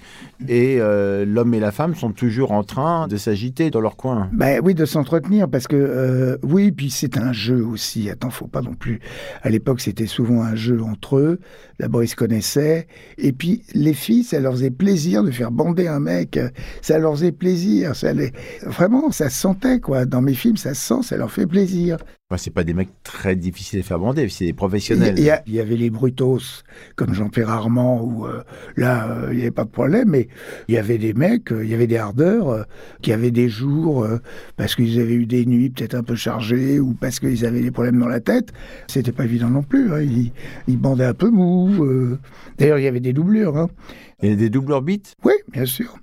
et 0.48 0.78
euh, 0.80 1.26
l'homme 1.26 1.54
et 1.54 1.60
la 1.60 1.72
femme 1.72 1.94
sont 1.94 2.12
toujours 2.12 2.52
en 2.52 2.64
train 2.64 3.08
de 3.08 3.18
s'agiter 3.18 3.70
dans 3.70 3.82
leur 3.82 3.98
coin. 3.98 4.30
Ben 4.32 4.62
oui, 4.64 4.76
de 4.76 4.86
s'entretenir, 4.86 5.50
parce 5.50 5.68
que 5.68 5.76
euh, 5.76 6.38
oui, 6.42 6.72
puis 6.72 6.90
c'est 6.90 7.18
un 7.18 7.34
jeu 7.34 7.66
aussi. 7.66 8.10
Attends, 8.10 8.30
faut 8.30 8.48
pas 8.48 8.62
non 8.62 8.74
plus. 8.74 9.02
À 9.42 9.50
l'époque, 9.50 9.82
c'était 9.82 10.08
souvent 10.08 10.42
un 10.42 10.56
jeu 10.56 10.82
entre 10.82 11.18
eux. 11.18 11.40
D'abord, 11.80 12.04
ils 12.04 12.08
se 12.08 12.16
connaissaient, 12.16 12.88
et 13.18 13.34
puis 13.34 13.64
les 13.74 13.94
filles, 13.94 14.24
ça 14.24 14.40
leur 14.40 14.54
faisait 14.54 14.72
plaisir 14.72 15.24
de 15.24 15.32
faire 15.32 15.52
bander 15.52 15.88
un 15.88 16.00
mec. 16.00 16.40
Ça 16.82 16.98
leur 16.98 17.14
faisait 17.14 17.32
plaisir. 17.32 17.96
Ça 17.96 18.14
les... 18.14 18.32
Vraiment, 18.66 19.12
ça 19.12 19.30
se 19.30 19.40
sentait 19.40 19.80
quoi. 19.80 20.06
Dans 20.06 20.22
mes 20.22 20.34
films, 20.34 20.58
ça 20.58 20.74
se 20.74 20.82
sent, 20.82 21.04
ça 21.04 21.18
leur 21.18 21.32
fait 21.32 21.48
plaisir. 21.48 21.98
Enfin, 22.30 22.38
c'est 22.42 22.52
pas 22.52 22.64
des 22.64 22.74
mecs 22.74 22.90
très 23.04 23.36
difficiles 23.36 23.82
à 23.82 23.84
faire 23.84 24.00
bander, 24.00 24.30
c'est 24.30 24.46
des 24.46 24.54
professionnels. 24.54 25.16
Il 25.18 25.26
y, 25.26 25.30
a- 25.30 25.44
il 25.46 25.54
y 25.54 25.60
avait 25.60 25.76
les 25.76 25.90
brutos, 25.90 26.64
comme 26.96 27.14
Jean-Pierre 27.14 27.50
Armand, 27.50 28.02
où 28.02 28.26
euh, 28.26 28.42
là, 28.78 29.10
euh, 29.12 29.28
il 29.32 29.36
n'y 29.36 29.42
avait 29.42 29.52
pas 29.52 29.66
de 29.66 29.70
problème, 29.70 30.10
mais 30.12 30.30
il 30.70 30.76
y 30.76 30.78
avait 30.78 30.98
des 30.98 31.14
mecs, 31.14 31.52
euh, 31.52 31.66
il 31.66 31.70
y 31.70 31.74
avait 31.74 31.86
des 31.86 31.98
hardeurs, 31.98 32.66
qui 33.02 33.12
avaient 33.12 33.30
des 33.30 33.50
jours, 33.50 34.08
parce 34.56 34.74
qu'ils 34.76 35.02
avaient 35.02 35.14
eu 35.16 35.26
des 35.26 35.46
nuits 35.46 35.70
peut-être 35.70 35.96
un 35.96 36.02
peu 36.04 36.16
chargées, 36.16 36.80
ou 36.80 36.94
parce 36.94 37.20
qu'ils 37.20 37.46
avaient 37.46 37.62
des 37.62 37.72
problèmes 37.72 38.00
dans 38.00 38.08
la 38.08 38.22
tête. 38.22 38.54
C'était 38.88 39.12
pas 39.12 39.26
évident 39.26 39.50
non 39.50 39.62
plus. 39.64 39.92
hein. 39.92 40.00
Ils, 40.02 40.32
ils 40.68 40.78
bandaient 40.80 41.06
un 41.06 41.14
peu 41.14 41.30
mou. 41.30 41.86
D'ailleurs, 42.58 42.80
il 42.80 42.84
y 42.86 42.88
avait 42.88 43.02
des 43.02 43.14
doublures. 43.14 43.58
hein. 43.58 43.68
Il 44.24 44.30
y 44.30 44.34
a 44.34 44.36
des 44.38 44.50
doubles 44.50 44.72
orbites 44.72 45.14
Oui, 45.26 45.34
bien 45.52 45.66
sûr. 45.66 45.98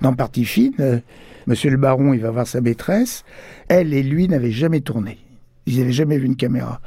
Dans 0.00 0.14
Partie 0.14 0.44
fine, 0.44 1.02
Monsieur 1.48 1.70
le 1.70 1.76
Baron, 1.78 2.14
il 2.14 2.20
va 2.20 2.30
voir 2.30 2.46
sa 2.46 2.60
maîtresse. 2.60 3.24
Elle 3.68 3.92
et 3.92 4.04
lui 4.04 4.28
n'avaient 4.28 4.52
jamais 4.52 4.80
tourné. 4.80 5.18
Ils 5.68 5.78
n'avaient 5.80 5.92
jamais 5.92 6.18
vu 6.18 6.26
une 6.26 6.36
caméra. 6.36 6.80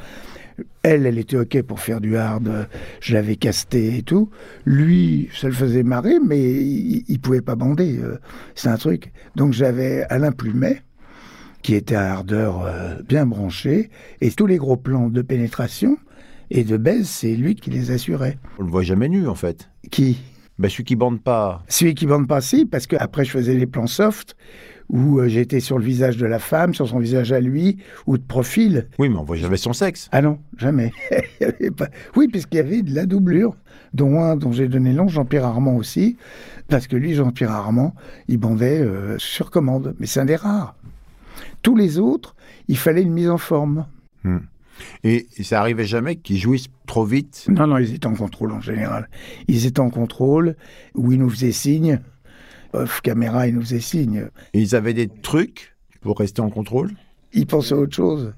Elle, 0.83 1.05
elle 1.05 1.17
était 1.19 1.37
OK 1.37 1.61
pour 1.61 1.79
faire 1.79 2.01
du 2.01 2.17
hard. 2.17 2.67
Je 2.99 3.13
l'avais 3.13 3.35
casté 3.35 3.97
et 3.97 4.03
tout. 4.03 4.29
Lui, 4.65 5.29
ça 5.33 5.47
le 5.47 5.53
faisait 5.53 5.83
marrer, 5.83 6.15
mais 6.19 6.39
il, 6.39 7.03
il 7.07 7.19
pouvait 7.19 7.41
pas 7.41 7.55
bander. 7.55 7.99
euh, 7.99 8.17
C'est 8.55 8.69
un 8.69 8.77
truc. 8.77 9.11
Donc 9.35 9.53
j'avais 9.53 10.03
Alain 10.09 10.31
Plumet, 10.31 10.81
qui 11.61 11.75
était 11.75 11.95
un 11.95 12.05
hardeur 12.05 12.63
euh, 12.65 12.95
bien 13.07 13.25
branché. 13.25 13.89
Et 14.21 14.31
tous 14.31 14.47
les 14.47 14.57
gros 14.57 14.77
plans 14.77 15.09
de 15.09 15.21
pénétration 15.21 15.97
et 16.49 16.63
de 16.63 16.77
baise, 16.77 17.07
c'est 17.07 17.35
lui 17.35 17.55
qui 17.55 17.69
les 17.69 17.91
assurait. 17.91 18.37
On 18.59 18.63
le 18.63 18.69
voit 18.71 18.83
jamais 18.83 19.07
nu, 19.09 19.27
en 19.27 19.35
fait. 19.35 19.69
Qui? 19.91 20.19
Bah, 20.61 20.69
celui 20.69 20.83
qui 20.83 20.95
bande 20.95 21.21
pas. 21.21 21.63
Celui 21.67 21.95
qui 21.95 22.05
bande 22.05 22.27
pas, 22.27 22.39
si, 22.39 22.65
parce 22.65 22.85
que 22.87 22.95
après 22.99 23.25
je 23.25 23.31
faisais 23.31 23.55
les 23.55 23.65
plans 23.65 23.87
soft 23.87 24.35
où 24.89 25.19
euh, 25.19 25.27
j'étais 25.27 25.59
sur 25.61 25.79
le 25.79 25.85
visage 25.85 26.17
de 26.17 26.25
la 26.25 26.37
femme, 26.37 26.73
sur 26.73 26.87
son 26.87 26.99
visage 26.99 27.31
à 27.31 27.39
lui, 27.39 27.77
ou 28.07 28.17
de 28.17 28.23
profil. 28.23 28.87
Oui, 28.99 29.07
mais 29.09 29.15
on 29.15 29.23
voit 29.23 29.37
jamais 29.37 29.55
son 29.57 29.71
sexe. 29.73 30.09
Ah 30.11 30.21
non, 30.21 30.37
jamais. 30.57 30.91
Il 31.11 31.17
y 31.41 31.45
avait 31.45 31.71
pas- 31.71 31.87
Oui, 32.15 32.27
puisqu'il 32.27 32.57
y 32.57 32.59
avait 32.59 32.81
de 32.81 32.93
la 32.93 33.05
doublure, 33.05 33.55
dont 33.93 34.19
un 34.21 34.35
dont 34.35 34.51
j'ai 34.51 34.67
donné 34.67 34.89
le 34.91 34.97
nom, 34.97 35.07
Jean-Pierre 35.07 35.45
Armand 35.45 35.77
aussi, 35.77 36.17
parce 36.67 36.87
que 36.87 36.97
lui, 36.97 37.13
Jean-Pierre 37.13 37.51
Armand, 37.51 37.95
il 38.27 38.37
bandait 38.37 38.81
euh, 38.81 39.17
sur 39.17 39.49
commande, 39.49 39.95
mais 39.99 40.05
c'est 40.07 40.19
un 40.19 40.25
des 40.25 40.35
rares. 40.35 40.75
Tous 41.61 41.75
les 41.77 41.97
autres, 41.97 42.35
il 42.67 42.77
fallait 42.77 43.01
une 43.03 43.13
mise 43.13 43.29
en 43.29 43.37
forme. 43.37 43.85
Et, 44.25 44.29
et 45.03 45.27
ça 45.43 45.59
arrivait 45.59 45.85
jamais 45.85 46.15
qu'ils 46.15 46.37
jouissent 46.37 46.69
trop 46.87 47.05
vite. 47.05 47.45
Non, 47.49 47.67
non, 47.67 47.77
ils 47.77 47.93
étaient 47.93 48.07
en 48.07 48.15
contrôle 48.15 48.51
en 48.51 48.61
général. 48.61 49.09
Ils 49.47 49.65
étaient 49.65 49.79
en 49.79 49.89
contrôle, 49.89 50.55
où 50.95 51.11
ils 51.11 51.19
nous 51.19 51.29
faisaient 51.29 51.51
signe. 51.51 51.99
Off 52.73 53.01
caméra, 53.01 53.47
ils 53.47 53.55
nous 53.55 53.61
faisaient 53.61 53.79
signe. 53.79 54.27
Et 54.53 54.61
ils 54.61 54.75
avaient 54.75 54.93
des 54.93 55.07
trucs 55.07 55.75
pour 56.01 56.17
rester 56.17 56.41
en 56.41 56.49
contrôle? 56.49 56.91
ils 57.33 57.47
pensaient 57.47 57.75
à 57.75 57.77
autre 57.77 57.95
chose. 57.95 58.33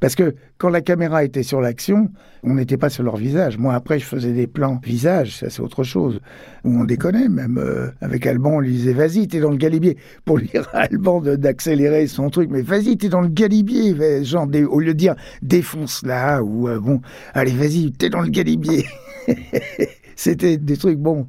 Parce 0.00 0.14
que 0.14 0.34
quand 0.58 0.70
la 0.70 0.80
caméra 0.80 1.24
était 1.24 1.42
sur 1.42 1.60
l'action, 1.60 2.10
on 2.42 2.54
n'était 2.54 2.78
pas 2.78 2.88
sur 2.88 3.02
leur 3.02 3.16
visage. 3.16 3.58
Moi, 3.58 3.74
après, 3.74 3.98
je 3.98 4.04
faisais 4.04 4.32
des 4.32 4.46
plans 4.46 4.80
visage, 4.82 5.36
ça 5.36 5.50
c'est 5.50 5.60
autre 5.60 5.84
chose. 5.84 6.20
Où 6.64 6.80
on 6.80 6.84
déconnait, 6.84 7.28
même 7.28 7.58
euh, 7.58 7.88
avec 8.00 8.26
Alban, 8.26 8.56
on 8.56 8.60
lui 8.60 8.72
disait 8.72 8.94
Vas-y, 8.94 9.28
t'es 9.28 9.40
dans 9.40 9.50
le 9.50 9.58
galibier. 9.58 9.96
Pour 10.24 10.40
dire 10.40 10.68
à 10.72 10.80
Alban 10.90 11.20
d'accélérer 11.20 12.06
son 12.06 12.30
truc, 12.30 12.48
mais 12.50 12.62
vas-y, 12.62 12.96
t'es 12.96 13.08
dans 13.08 13.20
le 13.20 13.28
galibier. 13.28 14.24
Genre, 14.24 14.48
au 14.70 14.80
lieu 14.80 14.94
de 14.94 14.98
dire 14.98 15.14
Défonce 15.42 16.02
là, 16.04 16.42
ou 16.42 16.68
euh, 16.68 16.80
bon, 16.80 17.00
allez, 17.34 17.52
vas-y, 17.52 17.92
t'es 17.92 18.08
dans 18.08 18.22
le 18.22 18.30
galibier. 18.30 18.86
C'était 20.22 20.58
des 20.58 20.76
trucs, 20.76 20.98
bon, 20.98 21.28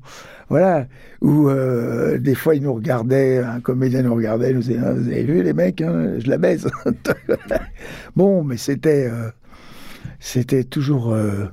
voilà, 0.50 0.86
où 1.22 1.48
euh, 1.48 2.18
des 2.18 2.36
fois 2.36 2.56
ils 2.56 2.62
nous 2.62 2.74
regardaient, 2.74 3.38
un 3.38 3.62
comédien 3.62 4.02
nous 4.02 4.14
regardait, 4.14 4.52
nous 4.52 4.60
disait, 4.60 4.80
Ah, 4.84 4.92
vous 4.92 5.08
avez 5.08 5.24
vu 5.24 5.42
les 5.42 5.54
mecs, 5.54 5.80
hein, 5.80 6.16
je 6.20 6.30
la 6.30 6.38
baise. 6.38 6.70
bon, 8.18 8.44
mais 8.44 8.58
c'était, 8.58 9.10
euh, 9.10 9.30
c'était 10.20 10.66
toujours 10.66 11.14
euh, 11.14 11.46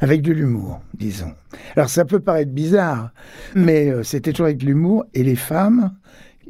avec 0.00 0.22
de 0.22 0.32
l'humour, 0.32 0.80
disons. 0.94 1.34
Alors 1.76 1.90
ça 1.90 2.06
peut 2.06 2.20
paraître 2.20 2.52
bizarre, 2.52 3.12
mais 3.54 3.90
euh, 3.90 4.02
c'était 4.02 4.32
toujours 4.32 4.46
avec 4.46 4.56
de 4.56 4.64
l'humour, 4.64 5.04
et 5.12 5.24
les 5.24 5.36
femmes, 5.36 5.92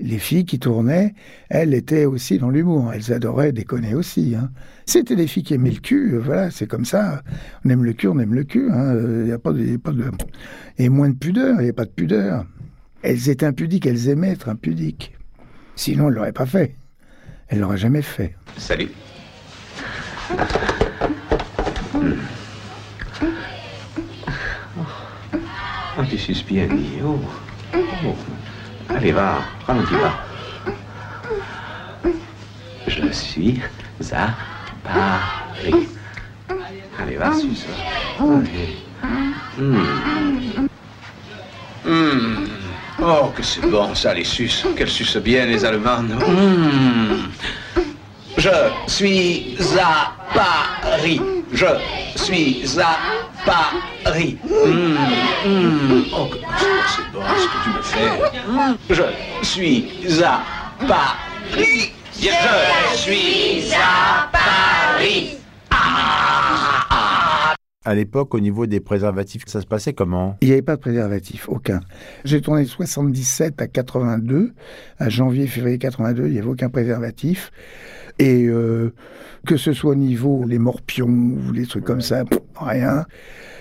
les 0.00 0.19
filles 0.19 0.45
qui 0.45 0.59
tournaient, 0.59 1.14
elles 1.49 1.75
étaient 1.75 2.05
aussi 2.05 2.38
dans 2.38 2.50
l'humour. 2.50 2.93
Elles 2.93 3.12
adoraient 3.12 3.52
déconner 3.52 3.95
aussi. 3.95 4.35
hein. 4.35 4.50
C'était 4.87 5.17
des 5.17 5.26
filles 5.26 5.43
qui 5.43 5.55
aimaient 5.55 5.71
le 5.71 5.81
cul, 5.81 6.14
euh, 6.14 6.19
voilà, 6.19 6.50
c'est 6.50 6.67
comme 6.67 6.85
ça. 6.85 7.23
On 7.64 7.71
aime 7.71 7.85
le 7.85 7.93
cul, 7.93 8.09
on 8.09 8.19
aime 8.19 8.35
le 8.35 8.45
cul. 8.45 8.69
Il 8.71 9.25
n'y 9.25 9.33
a 9.33 9.38
pas 9.38 9.52
de, 9.52 9.62
y 9.64 9.75
a 9.75 9.78
pas 9.78 9.93
de... 9.93 10.11
Et 10.78 10.88
moins 10.88 11.11
de 11.11 11.17
pudeur, 11.17 11.61
il 11.61 11.64
n'y 11.64 11.71
a 11.71 11.75
pas 11.75 11.85
de 11.85 11.90
pudeur. 11.90 12.47
Elles 13.02 13.28
étaient 13.28 13.47
impudiques, 13.47 13.87
elles 13.87 14.09
aimaient 14.09 14.31
être 14.31 14.49
impudiques. 14.49 15.14
Sinon, 15.76 16.05
elles 16.05 16.11
ne 16.11 16.17
l'auraient 16.17 16.33
pas 16.33 16.47
fait. 16.47 16.76
Elles 17.49 17.59
ne 17.59 17.62
l'auraient 17.62 17.76
jamais 17.78 18.02
fait. 18.02 18.35
Salut. 18.57 18.88
Ah, 26.00 26.02
bien, 26.49 26.67
dis. 26.69 26.99
Oh. 27.05 27.19
Oh. 27.75 28.14
Allez, 28.88 29.12
va. 29.12 29.42
Je 32.87 33.12
suis 33.12 33.61
à 34.12 34.29
Paris. 34.83 35.88
Allez, 37.01 37.16
va, 37.16 37.33
suce. 37.35 37.66
Hmm. 38.18 38.42
Hmm. 41.85 42.46
Oh, 43.01 43.33
que 43.37 43.42
c'est 43.42 43.66
bon, 43.66 43.94
ça, 43.94 44.14
les 44.14 44.24
suces. 44.24 44.64
Qu'elles 44.77 44.88
sucent 44.88 45.18
bien, 45.18 45.46
les 45.46 45.64
Allemandes. 45.64 46.12
Hmm. 46.27 47.29
Je 48.37 48.51
suis 48.87 49.57
à 49.81 50.12
Paris. 50.35 51.20
Je 51.53 51.66
suis 52.16 52.64
à 52.81 52.96
Paris. 54.04 54.37
Mmh, 54.44 55.48
mmh. 55.48 56.04
Oh, 56.14 56.28
c'est 56.30 57.12
bon 57.12 57.22
ce 57.37 57.46
que 57.48 57.58
tu 57.64 57.70
me 57.70 57.82
fais. 57.82 58.11
Je 58.90 59.46
suis 59.46 60.22
à 60.22 60.42
Paris. 60.87 61.92
Je 62.14 62.96
suis 62.96 63.72
à 63.74 64.28
Paris. 64.30 65.38
À 67.84 67.94
l'époque, 67.94 68.34
au 68.34 68.40
niveau 68.40 68.66
des 68.66 68.80
préservatifs, 68.80 69.44
ça 69.46 69.62
se 69.62 69.66
passait 69.66 69.94
comment? 69.94 70.37
Il 70.42 70.48
n'y 70.48 70.52
avait 70.52 70.61
pas 70.61 70.76
de 70.76 70.80
préservatif, 70.80 71.48
aucun. 71.48 71.80
J'ai 72.24 72.42
tourné 72.42 72.64
de 72.64 72.68
77 72.68 73.62
à 73.62 73.66
82. 73.66 74.52
À 74.98 75.08
janvier, 75.08 75.46
février 75.46 75.78
82, 75.78 76.26
il 76.26 76.32
n'y 76.32 76.38
avait 76.38 76.48
aucun 76.48 76.68
préservatif. 76.68 77.50
Et 78.18 78.46
euh, 78.46 78.92
que 79.46 79.57
ce 79.57 79.72
soit 79.72 79.92
au 79.92 79.94
niveau 79.94 80.44
les 80.46 80.59
morpions 80.59 81.07
ou 81.09 81.52
les 81.52 81.66
trucs 81.66 81.85
comme 81.85 82.00
ça, 82.00 82.24
pff, 82.24 82.40
rien. 82.61 83.04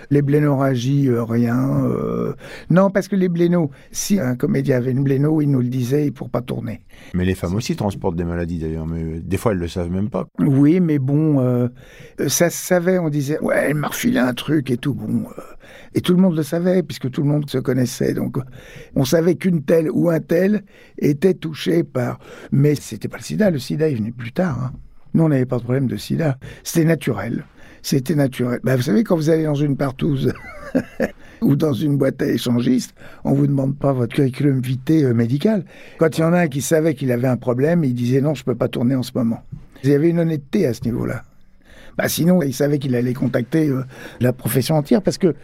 Les 0.10 0.22
blénorragies, 0.22 1.10
euh, 1.10 1.24
rien. 1.24 1.84
euh. 1.86 2.34
Non, 2.70 2.90
parce 2.90 3.10
que 3.10 3.18
les 3.18 3.28
blénos, 3.28 3.70
si 3.92 4.22
un 4.22 4.36
comédien 4.38 4.78
avait 4.78 4.92
une 4.92 5.04
bléno, 5.04 5.42
il 5.42 5.52
nous 5.52 5.60
le 5.60 5.68
disait 5.68 6.12
pour 6.12 6.30
pas 6.30 6.42
tourner. 6.42 6.80
Mais 7.14 7.26
les 7.26 7.36
femmes 7.36 7.56
aussi 7.56 7.76
transportent 7.76 8.16
des 8.16 8.24
maladies 8.24 8.58
d'ailleurs, 8.58 8.88
mais 8.88 9.04
euh, 9.04 9.20
des 9.22 9.36
fois 9.36 9.52
elles 9.52 9.58
le 9.58 9.68
savent 9.68 9.92
même 9.92 10.10
pas. 10.10 10.26
Oui, 10.40 10.80
mais 10.80 10.98
bon, 10.98 11.42
euh, 11.42 11.68
ça 12.28 12.50
se 12.50 12.58
savait, 12.58 13.00
on 13.00 13.10
disait, 13.10 13.38
ouais, 13.42 13.66
elle 13.70 13.76
m'a 13.76 13.90
refilé 13.90 14.20
un 14.20 14.34
truc 14.34 14.72
et 14.72 14.78
tout, 14.78 14.94
bon. 14.94 15.26
Et 15.94 16.02
tout 16.02 16.14
le 16.14 16.22
monde 16.22 16.36
le 16.36 16.44
savait, 16.44 16.84
puisque 16.84 17.10
tout 17.10 17.22
le 17.22 17.28
monde 17.30 17.50
se 17.50 17.58
connaissait. 17.58 18.14
Donc, 18.14 18.38
on 18.96 19.06
savait 19.06 19.36
qu'une 19.36 19.64
telle 19.64 19.90
ou 19.92 20.10
un 20.10 20.20
tel 20.20 20.64
était 21.00 21.34
touché 21.34 21.84
par. 21.84 22.20
Mais 22.52 22.76
c'était 22.76 23.08
pas 23.08 23.18
le 23.18 23.24
sida, 23.24 23.50
le 23.50 23.60
sida 23.60 23.90
est 23.90 23.96
venu 23.96 24.12
plus 24.12 24.32
tard. 24.32 24.58
hein. 24.64 24.72
Nous, 25.14 25.24
on 25.24 25.30
n'avait 25.30 25.46
pas 25.46 25.58
de 25.58 25.64
problème 25.64 25.88
de 25.88 25.98
sida. 25.98 26.38
C'était 26.64 26.86
naturel. 26.86 27.46
C'était 27.82 28.16
naturel. 28.16 28.60
Bah, 28.64 28.76
vous 28.76 28.82
savez, 28.82 29.04
quand 29.04 29.16
vous 29.16 29.30
allez 29.30 29.46
dans 29.46 29.56
une 29.56 29.78
partouze 29.78 30.34
ou 31.42 31.56
dans 31.56 31.74
une 31.74 31.98
boîte 31.98 32.22
à 32.22 32.28
échangistes, 32.28 32.94
on 33.24 33.34
vous 33.34 33.48
demande 33.48 33.78
pas 33.78 33.94
votre 33.94 34.14
curriculum 34.16 34.60
vitae 34.60 35.04
euh, 35.06 35.14
médical. 35.14 35.64
Quand 35.98 36.18
il 36.18 36.22
y 36.22 36.24
en 36.24 36.34
a 36.34 36.40
un 36.42 36.48
qui 36.48 36.62
savait 36.62 36.94
qu'il 36.96 37.12
avait 37.12 37.28
un 37.28 37.38
problème, 37.38 37.84
il 37.84 37.94
disait 37.94 38.22
non, 38.22 38.36
je 38.36 38.44
peux 38.44 38.56
pas 38.56 38.68
tourner 38.68 38.96
en 38.96 39.04
ce 39.04 39.12
moment. 39.16 39.42
Il 39.84 39.90
y 39.90 39.94
avait 39.94 40.10
une 40.10 40.20
honnêteté 40.20 40.66
à 40.66 40.74
ce 40.74 40.84
niveau-là. 40.84 41.24
Bah, 41.98 42.08
sinon, 42.08 42.42
il 42.44 42.54
savait 42.54 42.80
qu'il 42.80 42.96
allait 42.96 43.14
contacter 43.14 43.68
euh, 43.70 43.84
la 44.20 44.34
profession 44.34 44.76
entière 44.76 45.02
parce 45.02 45.18
que 45.18 45.36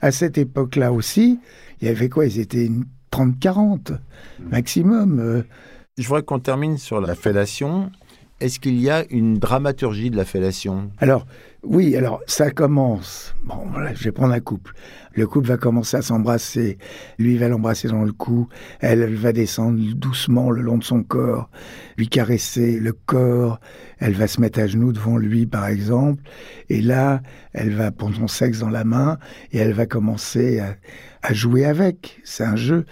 à 0.00 0.10
cette 0.10 0.36
époque-là 0.38 0.92
aussi, 0.92 1.40
il 1.80 1.88
y 1.88 1.90
avait 1.90 2.08
quoi? 2.08 2.26
Ils 2.26 2.38
étaient 2.40 2.66
une 2.66 2.84
30-40 3.12 3.96
maximum. 4.50 5.20
euh. 5.20 5.42
Je 5.98 6.06
voudrais 6.06 6.22
qu'on 6.22 6.38
termine 6.38 6.78
sur 6.78 7.00
la 7.00 7.14
fellation. 7.14 7.90
Est-ce 8.40 8.58
qu'il 8.58 8.80
y 8.80 8.90
a 8.90 9.04
une 9.10 9.38
dramaturgie 9.38 10.10
de 10.10 10.16
la 10.16 10.24
fellation? 10.24 10.90
Alors, 10.98 11.26
oui, 11.64 11.96
alors 11.96 12.20
ça 12.26 12.50
commence. 12.50 13.36
Bon, 13.44 13.54
voilà, 13.70 13.94
je 13.94 14.02
vais 14.02 14.10
prendre 14.10 14.34
un 14.34 14.40
couple. 14.40 14.72
Le 15.14 15.28
couple 15.28 15.46
va 15.46 15.56
commencer 15.56 15.96
à 15.96 16.02
s'embrasser. 16.02 16.76
Lui 17.18 17.38
va 17.38 17.48
l'embrasser 17.48 17.86
dans 17.86 18.02
le 18.02 18.12
cou. 18.12 18.48
Elle, 18.80 19.14
va 19.14 19.32
descendre 19.32 19.78
doucement 19.94 20.50
le 20.50 20.60
long 20.60 20.76
de 20.76 20.82
son 20.82 21.04
corps, 21.04 21.50
lui 21.98 22.08
caresser 22.08 22.80
le 22.80 22.92
corps. 22.92 23.60
Elle 24.00 24.14
va 24.14 24.26
se 24.26 24.40
mettre 24.40 24.58
à 24.58 24.66
genoux 24.66 24.92
devant 24.92 25.16
lui, 25.16 25.46
par 25.46 25.68
exemple. 25.68 26.20
Et 26.68 26.80
là, 26.80 27.22
elle 27.52 27.72
va 27.74 27.92
prendre 27.92 28.16
son 28.16 28.28
sexe 28.28 28.58
dans 28.58 28.70
la 28.70 28.82
main 28.82 29.18
et 29.52 29.58
elle 29.58 29.72
va 29.72 29.86
commencer 29.86 30.60
à, 31.22 31.32
jouer 31.32 31.64
avec. 31.64 32.20
C'est 32.24 32.44
un 32.44 32.56
jeu. 32.56 32.86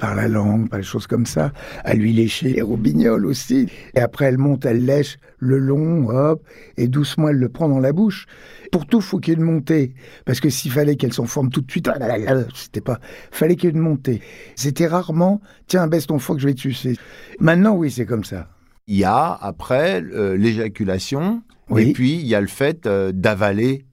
par 0.00 0.16
la 0.16 0.26
langue, 0.26 0.68
par 0.68 0.80
des 0.80 0.84
choses 0.84 1.06
comme 1.06 1.26
ça, 1.26 1.52
à 1.84 1.94
lui 1.94 2.12
lécher 2.12 2.52
les 2.52 2.62
roubignoles 2.62 3.26
aussi. 3.26 3.68
Et 3.94 4.00
après, 4.00 4.26
elle 4.26 4.38
monte, 4.38 4.64
elle 4.64 4.84
lèche 4.84 5.18
le 5.38 5.58
long, 5.58 6.08
hop, 6.10 6.42
et 6.76 6.88
doucement, 6.88 7.28
elle 7.28 7.36
le 7.36 7.48
prend 7.48 7.68
dans 7.68 7.78
la 7.78 7.92
bouche. 7.92 8.26
Pour 8.72 8.86
tout, 8.86 9.00
faut 9.00 9.18
qu'il 9.18 9.32
y 9.32 9.36
ait 9.36 9.38
une 9.40 9.44
montée. 9.46 9.94
Parce 10.24 10.40
que 10.40 10.50
s'il 10.50 10.70
fallait 10.72 10.96
qu'elle 10.96 11.12
s'en 11.12 11.26
forme 11.26 11.48
tout 11.50 11.60
de 11.60 11.70
suite, 11.70 11.88
ah 11.88 12.34
c'était 12.54 12.80
pas, 12.80 12.98
fallait 13.30 13.54
qu'il 13.56 13.70
y 13.70 13.72
ait 13.72 13.74
une 13.76 13.80
montée. 13.82 14.20
C'était 14.56 14.86
rarement, 14.86 15.40
tiens, 15.66 15.86
baisse 15.86 16.06
ton 16.06 16.18
foie 16.18 16.34
que 16.36 16.42
je 16.42 16.48
vais 16.48 16.54
te 16.54 16.60
sucer. 16.60 16.96
Maintenant, 17.40 17.74
oui, 17.74 17.90
c'est 17.90 18.06
comme 18.06 18.24
ça. 18.24 18.48
Il 18.86 18.96
y 18.96 19.04
a, 19.04 19.32
après, 19.40 20.02
euh, 20.02 20.36
l'éjaculation, 20.36 21.42
Oui. 21.70 21.90
et 21.90 21.92
puis 21.92 22.14
il 22.14 22.26
y 22.26 22.34
a 22.34 22.40
le 22.40 22.46
fait 22.46 22.86
euh, 22.86 23.12
d'avaler. 23.12 23.84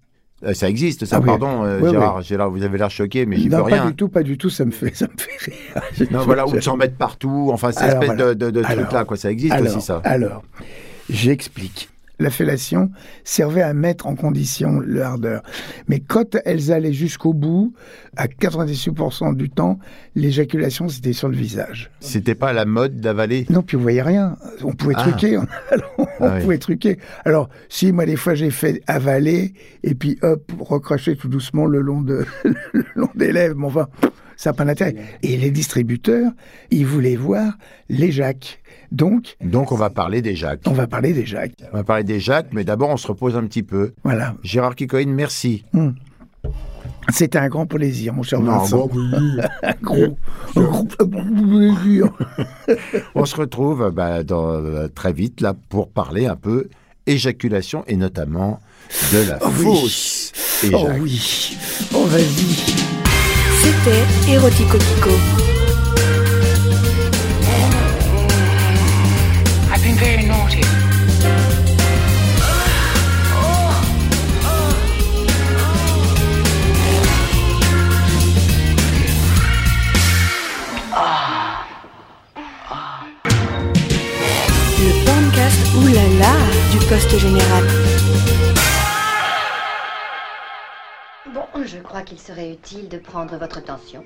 Euh, 0.43 0.53
ça 0.53 0.69
existe, 0.69 1.05
ça, 1.05 1.17
Ah 1.17 1.19
oui. 1.21 1.25
pardon, 1.27 1.63
euh, 1.63 1.79
Oui, 1.81 1.89
Gérard, 1.91 2.21
Gérard, 2.21 2.51
vous 2.51 2.61
avez 2.63 2.77
l'air 2.77 2.89
choqué, 2.89 3.25
mais 3.25 3.37
j'y 3.37 3.49
peux 3.49 3.55
Non, 3.55 3.63
pas 3.63 3.75
rien. 3.75 3.85
du 3.87 3.95
tout, 3.95 4.09
pas 4.09 4.21
du 4.23 4.37
tout, 4.37 4.49
ça 4.49 4.65
me 4.65 4.71
fait, 4.71 4.91
ça 4.95 5.07
me 5.07 5.17
fait 5.17 5.51
rire. 5.51 6.07
Non, 6.11 6.19
voilà, 6.25 6.45
ou 6.45 6.51
de 6.51 6.59
s'en 6.59 6.75
mettre 6.75 6.95
partout, 6.97 7.49
enfin, 7.51 7.71
cette 7.71 7.83
Alors, 7.83 8.03
espèce 8.03 8.17
voilà. 8.17 8.33
de, 8.35 8.45
de, 8.45 8.51
de 8.51 8.65
Alors, 8.65 8.83
truc-là, 8.85 9.05
quoi, 9.05 9.15
ça 9.17 9.31
existe 9.31 9.53
alors, 9.53 9.73
aussi, 9.75 9.85
ça. 9.85 10.01
Alors, 10.03 10.43
j'explique. 11.09 11.89
La 12.17 12.29
fellation 12.29 12.91
servait 13.25 13.61
à 13.61 13.73
mettre 13.73 14.07
en 14.07 14.15
condition 14.15 14.79
le 14.79 15.01
hardeur. 15.03 15.41
Mais 15.89 15.99
quand 15.99 16.37
elles 16.45 16.71
allaient 16.71 16.93
jusqu'au 16.93 17.33
bout, 17.33 17.73
à 18.15 18.27
98% 18.27 19.35
du 19.35 19.49
temps, 19.49 19.79
l'éjaculation, 20.15 20.87
c'était 20.87 21.11
sur 21.11 21.27
le 21.27 21.35
visage. 21.35 21.91
C'était 21.99 22.33
pas 22.33 22.53
la 22.53 22.63
mode 22.63 23.01
d'avaler? 23.01 23.45
Non, 23.49 23.63
puis 23.63 23.75
vous 23.75 23.83
voyez 23.83 24.01
rien. 24.01 24.37
On 24.63 24.71
pouvait 24.71 24.93
Ah. 24.97 25.01
truquer. 25.09 25.37
on 25.97 26.05
Ah 26.21 26.35
oui. 26.37 26.41
pouvait 26.43 26.57
truquer. 26.57 26.99
Alors, 27.25 27.49
si 27.67 27.91
moi, 27.91 28.05
des 28.05 28.15
fois, 28.15 28.33
j'ai 28.33 28.49
fait 28.49 28.81
avaler, 28.87 29.53
et 29.83 29.93
puis 29.93 30.17
hop, 30.21 30.49
recracher 30.57 31.17
tout 31.17 31.27
doucement 31.27 31.65
le 31.65 31.81
long, 31.81 31.99
de, 31.99 32.25
le 32.71 32.85
long 32.95 33.09
des 33.15 33.33
lèvres. 33.33 33.55
Mais 33.57 33.65
enfin, 33.65 33.89
ça 34.37 34.49
n'a 34.49 34.53
pas 34.53 34.65
d'intérêt. 34.65 34.95
Et 35.23 35.37
les 35.37 35.51
distributeurs, 35.51 36.31
ils 36.71 36.85
voulaient 36.85 37.15
voir 37.15 37.53
les 37.89 38.11
jacques. 38.11 38.61
Donc, 38.91 39.35
Donc, 39.41 39.71
on 39.71 39.75
va 39.75 39.89
parler 39.89 40.21
des 40.21 40.35
Jacques. 40.35 40.61
on 40.65 40.71
va 40.71 40.87
parler 40.87 41.11
des 41.13 41.25
jacques. 41.25 41.53
On 41.73 41.77
va 41.77 41.83
parler 41.83 42.03
des 42.03 42.19
Jacques, 42.19 42.47
mais 42.53 42.63
d'abord, 42.63 42.89
on 42.89 42.97
se 42.97 43.07
repose 43.07 43.35
un 43.35 43.43
petit 43.45 43.63
peu. 43.63 43.93
Voilà. 44.03 44.35
Gérard 44.43 44.75
Kikoïne, 44.75 45.11
merci. 45.13 45.63
C'était 47.09 47.37
un 47.39 47.49
grand 47.49 47.65
plaisir, 47.67 48.13
mon 48.13 48.23
cher 48.23 48.39
Non, 48.39 48.59
Vincent. 48.59 48.87
bon, 48.87 49.09
un 49.63 49.73
gros, 49.81 50.17
un 50.55 50.61
gros- 50.61 50.87
un 50.99 51.05
gros 51.05 51.23
plaisir. 51.23 52.09
On 53.15 53.25
se 53.25 53.35
retrouve 53.35 53.91
bah, 53.91 54.23
dans, 54.23 54.49
euh, 54.49 54.87
très 54.87 55.13
vite 55.13 55.41
là 55.41 55.53
pour 55.69 55.89
parler 55.89 56.25
un 56.25 56.35
peu 56.35 56.67
éjaculation 57.05 57.83
et 57.87 57.95
notamment 57.95 58.59
de 59.13 59.27
la 59.29 59.37
Oh 59.41 59.49
oui. 59.57 59.63
fausse 59.63 60.31
Oh 60.63 60.67
éjac. 60.67 60.97
oui. 61.01 61.57
Oh, 61.93 62.05
vas-y. 62.05 62.84
C'était 63.65 64.31
Erotico 64.31 64.77
Kiko. 64.77 65.09
I've 69.71 69.81
been 69.81 69.95
very 69.95 70.23
naughty. 70.23 70.61
Le 84.77 85.05
podcast 85.05 85.75
Oulala 85.75 86.35
du 86.71 86.77
poste 86.85 87.17
général. 87.17 87.63
Je 91.65 91.79
crois 91.79 92.01
qu'il 92.01 92.19
serait 92.19 92.51
utile 92.51 92.89
de 92.89 92.97
prendre 92.97 93.37
votre 93.37 93.63
tension. 93.63 94.03